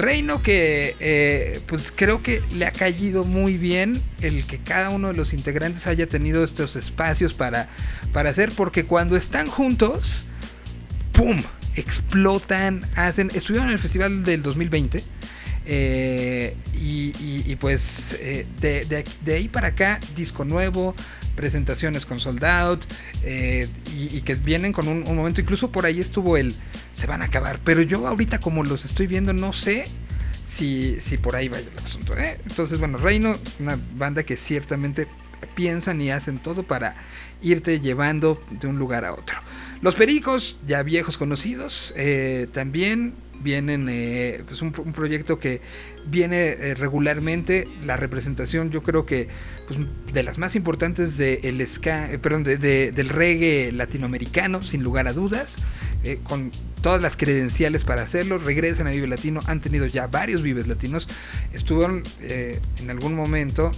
[0.00, 5.08] Reino que eh, pues creo que le ha caído muy bien el que cada uno
[5.08, 7.68] de los integrantes haya tenido estos espacios para,
[8.12, 10.26] para hacer, porque cuando están juntos,
[11.12, 11.42] ¡pum!
[11.76, 15.04] explotan, hacen, estuvieron en el festival del 2020
[15.66, 20.94] eh, y, pues eh, de, ahí para acá, disco nuevo,
[21.36, 22.84] presentaciones con Sold Out
[23.22, 26.54] eh, y, que vienen con un, momento, incluso por ahí estuvo el
[26.94, 29.84] se van a acabar, pero yo ahorita como los estoy viendo no sé
[30.48, 32.14] si, si por ahí vaya el asunto.
[32.16, 35.06] Entonces, bueno, Reino, una banda que ciertamente
[35.54, 36.96] piensan y hacen todo para
[37.42, 39.38] irte llevando de un lugar a otro.
[39.80, 41.94] Los Pericos, ya viejos conocidos,
[42.52, 45.60] también vienen, eh, pues un, proyecto que
[46.06, 49.28] viene eh, regularmente, la representación yo creo que
[49.66, 49.80] pues,
[50.12, 55.08] de las más importantes de el ska, eh, perdón, de, del reggae latinoamericano, sin lugar
[55.08, 55.56] a dudas,
[56.22, 60.66] con todas las credenciales para hacerlo, regresan a Vive Latino, han tenido ya varios Vives
[60.66, 61.08] Latinos,
[61.52, 63.70] estuvieron en algún momento...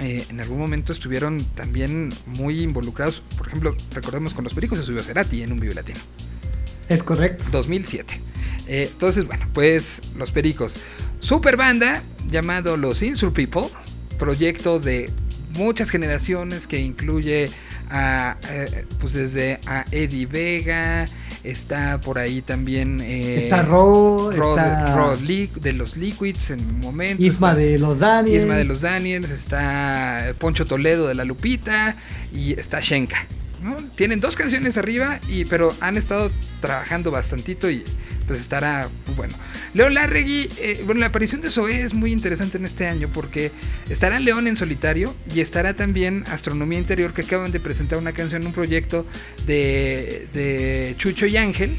[0.00, 3.22] Em, en algún momento estuvieron también muy involucrados.
[3.36, 6.00] Por ejemplo, recordemos con los Pericos se subió Cerati en un Vive Latino.
[6.88, 7.44] Es correcto.
[7.52, 8.20] 2007.
[8.66, 10.74] Eh, entonces, bueno, pues los Pericos.
[11.20, 13.68] Super banda llamado Los Insur People,
[14.18, 15.10] proyecto de
[15.54, 17.50] muchas generaciones que incluye
[17.90, 21.06] a, eh, pues desde a Eddie Vega,
[21.44, 27.78] está por ahí también eh, está Rod, de los Liquids en un momento Isma de
[27.78, 28.42] los Daniels.
[28.42, 31.96] Isma de los Daniels está Poncho Toledo de la Lupita
[32.32, 33.26] y está Shenka
[33.96, 36.30] tienen dos canciones arriba, y, pero han estado
[36.60, 37.84] trabajando bastantito y
[38.30, 39.34] pues estará bueno.
[39.74, 43.50] León Larregui, eh, bueno, la aparición de Zoé es muy interesante en este año porque
[43.88, 48.46] estará León en solitario y estará también Astronomía Interior que acaban de presentar una canción,
[48.46, 49.04] un proyecto
[49.48, 51.76] de, de Chucho y Ángel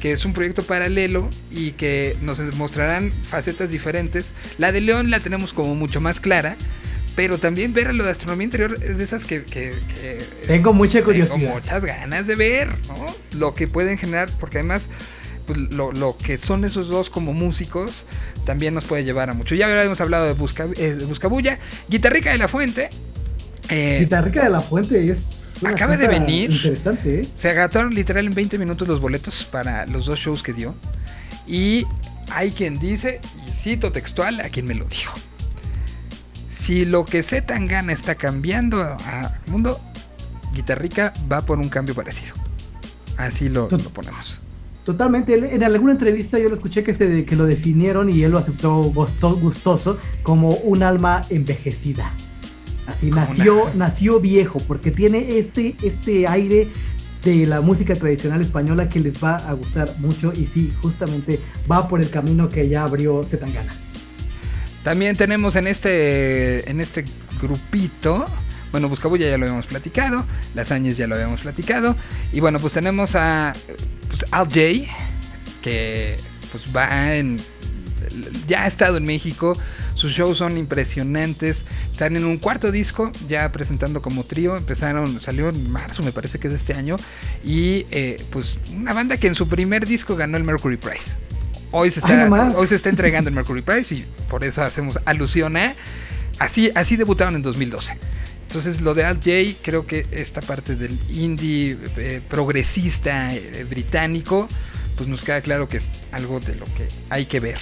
[0.00, 4.32] que es un proyecto paralelo y que nos mostrarán facetas diferentes.
[4.56, 6.56] La de León la tenemos como mucho más clara,
[7.14, 9.44] pero también ver a lo de astronomía interior es de esas que,
[10.46, 11.36] tengo mucha curiosidad.
[11.36, 13.14] Tengo muchas ganas de ver, ¿no?
[13.38, 14.88] Lo que pueden generar, porque además
[15.46, 18.04] pues, lo, que son esos dos como músicos
[18.44, 19.54] también nos puede llevar a mucho.
[19.54, 22.90] Ya habíamos hablado de, Busca, eh, de Buscabulla, Guitarrica de la Fuente.
[23.68, 25.18] Eh, Guitarrica de la Fuente es
[25.64, 26.50] acaba de venir.
[26.50, 27.26] Interesante, ¿eh?
[27.36, 30.74] Se agataron literal en 20 minutos los boletos para los dos shows que dio.
[31.46, 31.86] Y
[32.30, 35.14] hay quien dice, y cito textual a quien me lo dijo
[36.62, 39.80] si lo que Z Tangana está cambiando al mundo,
[40.54, 42.34] Guitarrica va por un cambio parecido.
[43.16, 44.40] Así lo, ponemos.
[44.84, 45.34] Totalmente.
[45.34, 48.82] En alguna entrevista yo lo escuché que, se, que lo definieron y él lo aceptó
[48.82, 52.12] gustoso como un alma envejecida.
[52.86, 56.66] Así nació, nació viejo porque tiene este, este aire
[57.22, 61.38] de la música tradicional española que les va a gustar mucho y sí, justamente
[61.70, 63.72] va por el camino que ya abrió Zetangana.
[64.82, 67.04] También tenemos en este, en este
[67.40, 68.26] grupito,
[68.72, 70.24] bueno, Buscabulla ya lo habíamos platicado,
[70.56, 71.94] Las Añes ya lo habíamos platicado,
[72.32, 73.52] y bueno, pues tenemos a
[74.22, 74.90] pues, Al J,
[75.62, 76.16] que
[76.50, 77.40] pues va en,
[78.46, 79.56] ya ha estado en México,
[79.94, 85.48] sus shows son impresionantes, están en un cuarto disco, ya presentando como trío, empezaron, salió
[85.48, 86.96] en marzo me parece que es de este año,
[87.44, 91.16] y eh, pues una banda que en su primer disco ganó el Mercury Prize.
[91.70, 95.56] Hoy se está, hoy se está entregando el Mercury Prize y por eso hacemos alusión
[95.56, 95.74] a.
[96.38, 97.96] Así, así debutaron en 2012.
[98.52, 99.30] Entonces lo de Al J,
[99.62, 104.46] creo que esta parte del indie eh, progresista eh, británico,
[104.94, 107.56] pues nos queda claro que es algo de lo que hay que ver.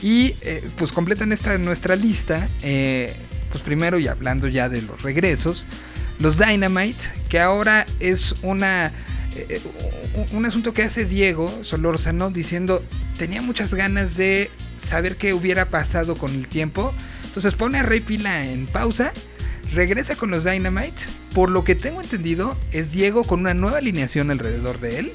[0.00, 5.66] Y eh, pues completan esta nuestra lista, pues primero y hablando ya de los regresos,
[6.20, 8.92] los Dynamite, que ahora es una
[10.32, 12.80] un asunto que hace Diego Solórzano diciendo
[13.18, 16.94] tenía muchas ganas de saber qué hubiera pasado con el tiempo.
[17.24, 19.12] Entonces pone a Rey Pila en pausa,
[19.72, 21.00] regresa con los Dynamite.
[21.34, 25.12] Por lo que tengo entendido, es Diego con una nueva alineación alrededor de él.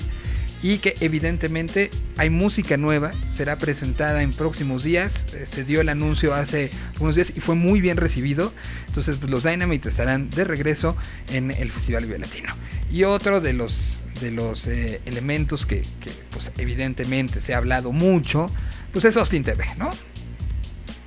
[0.61, 5.89] y que evidentemente hay música nueva, será presentada en próximos días, eh, se dio el
[5.89, 8.53] anuncio hace unos días y fue muy bien recibido,
[8.87, 10.95] entonces pues, los Dynamite estarán de regreso
[11.27, 12.53] en el Festival Vive Latino.
[12.89, 17.91] Y otro de los, de los eh, elementos que, que, pues evidentemente se ha hablado
[17.91, 18.47] mucho,
[18.93, 19.91] pues es Austin TV, ¿no?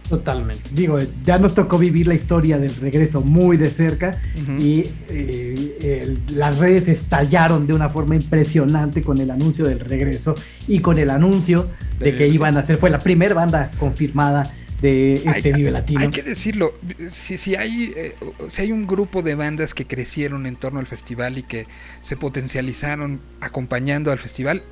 [0.09, 0.63] Totalmente.
[0.73, 4.21] Digo, ya nos tocó vivir la historia del regreso muy de cerca
[4.59, 10.35] y eh, las redes estallaron de una forma impresionante con el anuncio del regreso
[10.69, 14.45] y con el anuncio de que iban a ser, fue la primera banda confirmada
[14.81, 16.01] de este Vive Latino.
[16.01, 16.75] Hay que decirlo,
[17.11, 18.15] si, si, hay, eh,
[18.53, 21.67] si hay un grupo de bandas que crecieron en torno al festival y que
[22.03, 24.63] se potencializaron acompañando al festival,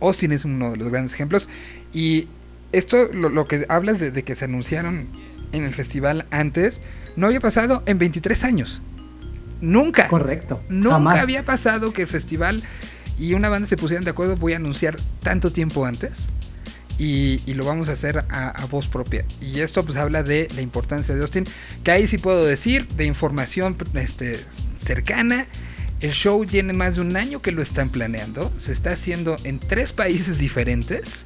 [0.00, 1.48] Austin es uno de los grandes ejemplos
[1.92, 2.28] y
[2.72, 5.08] esto, lo, que hablas de, que se anunciaron
[5.52, 6.80] en el festival antes,
[7.16, 8.82] no había pasado en 23 años.
[9.60, 10.08] Nunca.
[10.08, 10.62] Correcto.
[10.68, 12.62] Nunca había pasado que el festival
[13.18, 16.28] y una banda se pusieran de acuerdo, voy a anunciar tanto tiempo antes.
[17.00, 19.24] Y, lo vamos a hacer a, voz propia.
[19.40, 21.44] Y esto pues habla de la importancia de Austin,
[21.84, 24.40] que ahí sí puedo decir, de información este,
[24.84, 25.46] cercana.
[26.00, 28.52] El show tiene más de un año que lo están planeando.
[28.58, 31.24] Se está haciendo en tres países diferentes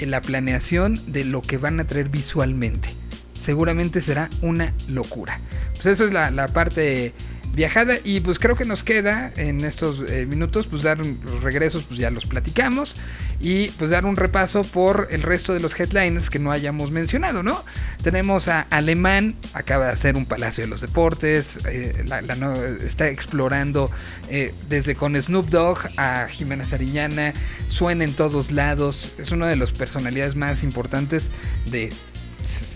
[0.00, 2.88] en la planeación de lo que van a traer visualmente.
[3.34, 5.40] Seguramente será una locura.
[5.74, 7.12] Pues eso es la, la parte
[7.54, 11.84] viajada y pues creo que nos queda en estos eh, minutos pues dar los regresos
[11.84, 12.96] pues ya los platicamos
[13.40, 17.42] y pues dar un repaso por el resto de los headliners que no hayamos mencionado,
[17.42, 17.64] ¿no?
[18.02, 22.04] Tenemos a Alemán, acaba de hacer un Palacio de los Deportes, eh,
[22.84, 23.90] está explorando
[24.28, 27.32] eh, desde con Snoop Dogg a Jimena Sariñana,
[27.68, 31.30] suena en todos lados, es una de las personalidades más importantes
[31.70, 31.90] de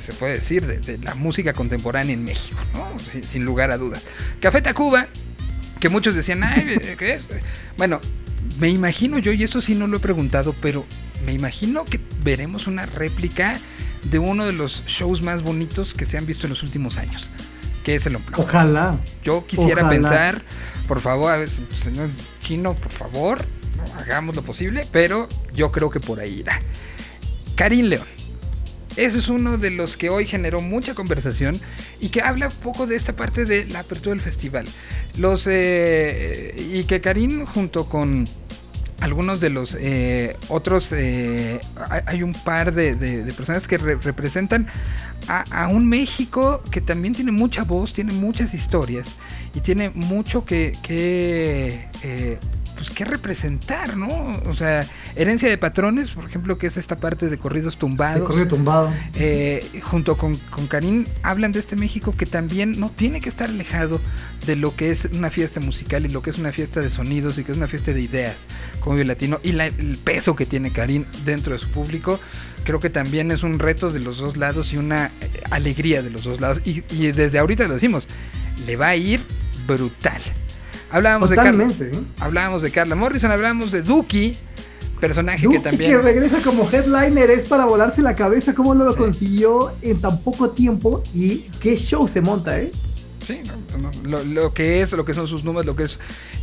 [0.04, 2.96] se puede decir, de, la música contemporánea en México, ¿no?
[3.22, 4.02] sin, lugar a dudas.
[4.40, 5.06] Café Tacuba,
[5.80, 7.26] que muchos decían, ay, ¿qué es?
[7.76, 8.00] Bueno,
[8.58, 10.84] me imagino yo, y esto sí no lo he preguntado, pero
[11.24, 13.58] me imagino que veremos una réplica
[14.04, 17.30] de uno de los shows más bonitos que se han visto en los últimos años,
[17.82, 18.44] que es el Unplugged.
[18.44, 18.98] Ojalá.
[19.22, 20.42] Yo quisiera pensar,
[20.86, 21.48] por favor, a ver,
[21.82, 23.44] señor Chino, por favor,
[23.98, 26.60] hagamos lo posible, pero yo creo que por ahí irá.
[27.56, 28.13] Karim León.
[28.96, 31.60] Ese es uno de los que hoy generó mucha conversación
[32.00, 34.66] y que habla un poco de esta parte de la apertura del festival.
[35.16, 38.26] Los eh, y que Karim junto con
[39.00, 41.60] algunos de los eh, otros eh,
[42.06, 42.94] hay, un par de,
[43.36, 44.68] personas que representan
[45.26, 49.08] a, un México que también tiene mucha voz, tiene muchas historias
[49.54, 50.72] y tiene mucho que
[52.84, 54.08] pues qué representar, ¿no?
[54.46, 58.28] O sea, herencia de patrones, por ejemplo, que es esta parte de corridos tumbados.
[58.28, 58.92] corrido tumbado.
[59.14, 63.48] Eh, junto con, con Karim hablan de este México que también no tiene que estar
[63.48, 64.00] alejado
[64.46, 67.38] de lo que es una fiesta musical y lo que es una fiesta de sonidos
[67.38, 68.36] y que es una fiesta de ideas
[68.80, 72.20] como el latino y el peso que tiene Karim dentro de su público
[72.64, 76.10] creo que también es un reto de los dos lados y una eh, alegría de
[76.10, 78.06] los dos lados y, y desde ahorita lo decimos
[78.66, 79.22] le va a ir
[79.66, 80.20] brutal
[80.94, 81.90] Hablábamos de Carla, ¿eh?
[82.20, 84.36] hablábamos de Carla Morrison, hablábamos de Duki,
[85.00, 88.94] personaje que también que regresa como headliner es para volarse la cabeza cómo no lo
[88.94, 92.70] consiguió en tan poco tiempo y qué show se monta, ¿eh?
[93.26, 93.40] Sí,
[94.04, 95.98] lo, que es, lo que son sus números, lo que es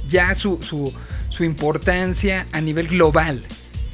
[0.10, 0.94] ya su, su,
[1.30, 3.46] su importancia a nivel global,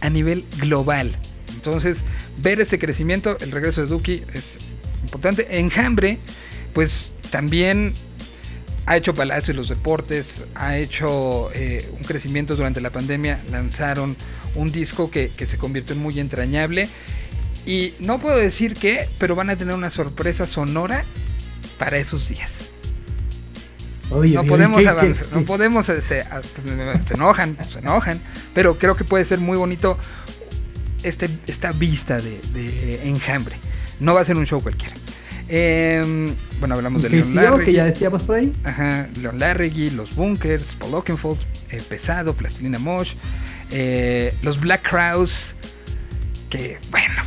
[0.01, 1.19] a nivel global.
[1.53, 1.99] Entonces,
[2.41, 4.57] ver ese crecimiento, el regreso de Duki es
[5.03, 5.59] importante.
[5.59, 6.17] Enjambre,
[6.73, 7.93] pues también
[8.87, 14.15] ha hecho Palacio de los Deportes, ha hecho eh, un crecimiento durante la pandemia, lanzaron
[14.55, 16.87] un disco que, se convirtió en muy entrañable.
[17.65, 21.03] Y no puedo decir qué, pero van a tener una sorpresa sonora
[21.77, 22.59] para esos días.
[24.09, 26.23] no podemos avanzar, no podemos, este,
[26.55, 28.21] pues, se enojan, se enojan,
[28.53, 29.97] pero creo que puede ser muy bonito
[31.03, 33.57] este, esta vista de, de enjambre.
[33.99, 34.95] No va a ser un show cualquiera.
[35.49, 37.65] Eh, bueno, hablamos de Leon Larregui.
[37.65, 38.53] que ya decíamos por ahí.
[38.63, 41.39] Ajá, Leon Larregui, los Bunkers, Paul Oakenfold,
[41.71, 43.13] eh, Pesado, Plastilina Mosh,
[43.71, 45.53] eh, los Black Crowes,
[46.49, 47.23] que bueno,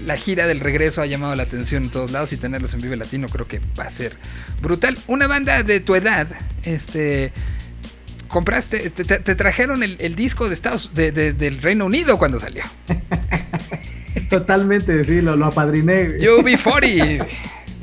[0.00, 2.96] la gira del regreso ha llamado la atención en todos lados y tenerlos en Vive
[2.96, 4.16] Latino creo que va a ser
[4.60, 4.98] brutal.
[5.06, 6.28] Una banda de tu edad,
[6.62, 7.32] este
[8.28, 12.64] compraste, te, trajeron el, disco de Estados, del Reino Unido cuando salió.
[14.32, 16.16] Totalmente, sí, lo, lo apadriné.
[16.16, 17.26] UB40.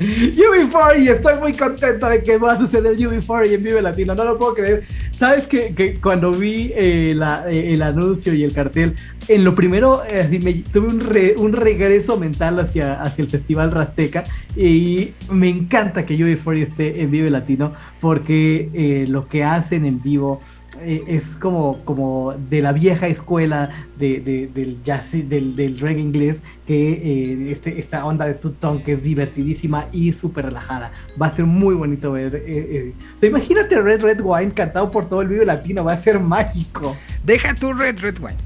[0.00, 4.36] UB40, estoy muy contento de que va a suceder UB40 en Vive Latino, no lo
[4.36, 4.82] puedo creer.
[5.12, 8.96] Sabes que, cuando vi eh, eh, el anuncio y el cartel,
[9.28, 14.24] en lo primero eh, me, tuve un, un regreso mental hacia, hacia el Festival Rasteca
[14.56, 20.40] y me encanta que UB40 esté en Vive Latino porque lo que hacen en vivo
[20.82, 26.38] eh, es como, como de la vieja escuela de, del jazz, del, del reggae inglés,
[26.66, 30.92] que eh, este, esta onda de tutón que es divertidísima y súper relajada.
[31.20, 32.42] Va a ser muy bonito ver.
[32.46, 36.96] Eh, imagínate Red Red Wine cantado por todo el video latino, va a ser mágico.
[37.24, 38.38] Deja tú Red Red Wine,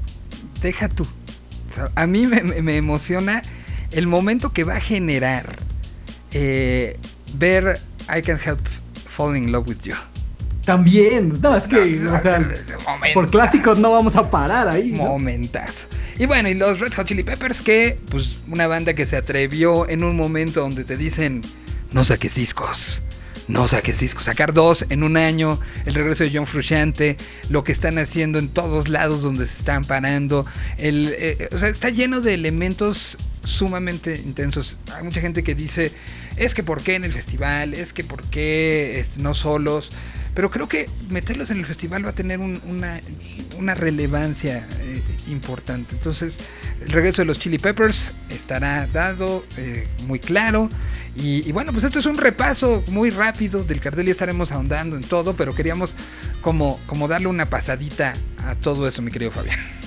[0.61, 1.05] deja tú.
[1.95, 3.41] A mí me, me emociona
[3.91, 5.57] el momento que va a generar
[7.37, 7.79] ver
[8.09, 8.59] I Can Help
[9.07, 9.95] Falling in Love with You.
[10.65, 12.01] También, no, es que,
[13.13, 14.91] por clásicos no vamos a parar ahí.
[14.91, 15.85] Momentazo.
[16.17, 19.87] Y bueno, y los Red Hot Chili Peppers, que, pues, una banda que se atrevió
[19.87, 21.43] en un momento donde te dicen,
[21.91, 22.99] no saques discos,
[23.47, 27.17] no saques discos, sacar dos en un año, el regreso de John Frusciante,
[27.49, 30.45] lo que están haciendo en todos lados donde se están parando,
[30.77, 34.77] el, eh, o sea, está lleno de elementos sumamente intensos.
[34.95, 35.91] Hay mucha gente que dice,
[36.37, 39.91] es que por qué en el festival, es que por qué este, no solos.
[40.35, 42.99] Pero creo que meterlos en el festival va a tener una,
[43.73, 45.95] relevancia eh, importante.
[45.95, 46.39] Entonces,
[46.81, 50.69] el regreso de los Chili Peppers estará dado eh, muy claro.
[51.15, 55.03] Y, bueno, pues esto es un repaso muy rápido del cartel y estaremos ahondando en
[55.03, 55.95] todo, pero queríamos
[56.41, 58.13] como, como darle una pasadita
[58.43, 59.84] a todo eso, mi querido Fabián.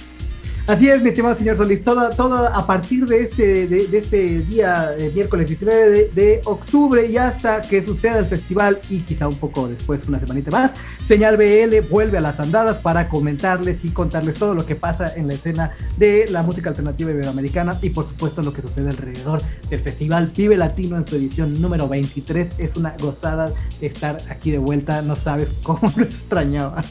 [0.68, 4.90] Así es, mi estimado señor Solís, todo, todo a partir de este, de, este día,
[4.98, 9.66] eh, miércoles 19 de, octubre y hasta que suceda el festival y quizá un poco
[9.66, 10.72] después, una semanita más,
[11.06, 15.28] Señal BL vuelve a las andadas para comentarles y contarles todo lo que pasa en
[15.28, 19.40] la escena de la música alternativa iberoamericana y por supuesto lo que sucede alrededor
[19.70, 22.58] del festival Vive Latino en su edición número 23.
[22.58, 26.82] Es una gozada estar aquí de vuelta, no sabes cómo lo extrañaba.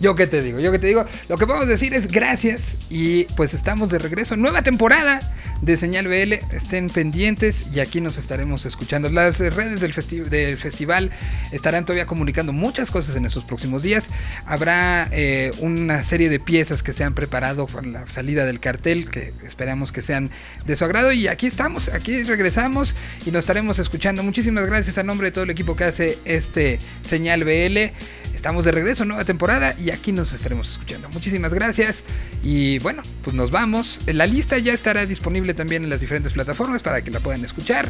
[0.00, 1.06] Yo qué te digo, yo qué te digo.
[1.28, 4.36] Lo que podemos decir es gracias y pues estamos de regreso.
[4.36, 5.20] Nueva temporada
[5.62, 6.34] de Señal BL.
[6.54, 9.08] Estén pendientes y aquí nos estaremos escuchando.
[9.08, 11.10] Las redes del, del festival
[11.50, 14.10] estarán todavía comunicando muchas cosas en esos próximos días.
[14.44, 19.10] Habrá eh, una serie de piezas que se han preparado con la salida del cartel
[19.10, 20.30] que esperamos que sean
[20.66, 21.10] de su agrado.
[21.12, 22.94] Y aquí estamos, aquí regresamos
[23.24, 24.22] y nos estaremos escuchando.
[24.22, 26.78] Muchísimas gracias a nombre de todo el equipo que hace este
[27.08, 27.92] Señal BL.
[28.36, 31.08] Estamos de regreso, nueva temporada y aquí nos estaremos escuchando.
[31.08, 32.02] Muchísimas gracias
[32.42, 34.02] y bueno, pues nos vamos.
[34.06, 37.88] La lista ya estará disponible también en las diferentes plataformas para que la puedan escuchar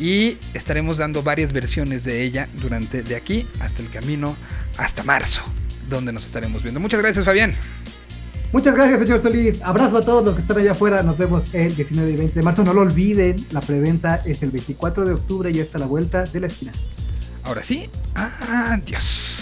[0.00, 4.36] y estaremos dando varias versiones de ella durante de aquí hasta el camino
[4.78, 5.42] hasta marzo,
[5.90, 6.78] donde nos estaremos viendo.
[6.78, 7.54] Muchas gracias, Fabián.
[8.52, 9.60] Muchas gracias, señor Solís.
[9.62, 11.02] Abrazo a todos los que están allá afuera.
[11.02, 12.62] Nos vemos el 19 y 20 de marzo.
[12.62, 16.22] No lo olviden, la preventa es el 24 de octubre y está a la vuelta
[16.22, 16.72] de la esquina.
[17.42, 19.37] Ahora sí, adiós.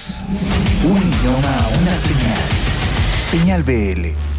[0.84, 2.38] Un idioma, una señal.
[3.30, 4.35] Señal BL.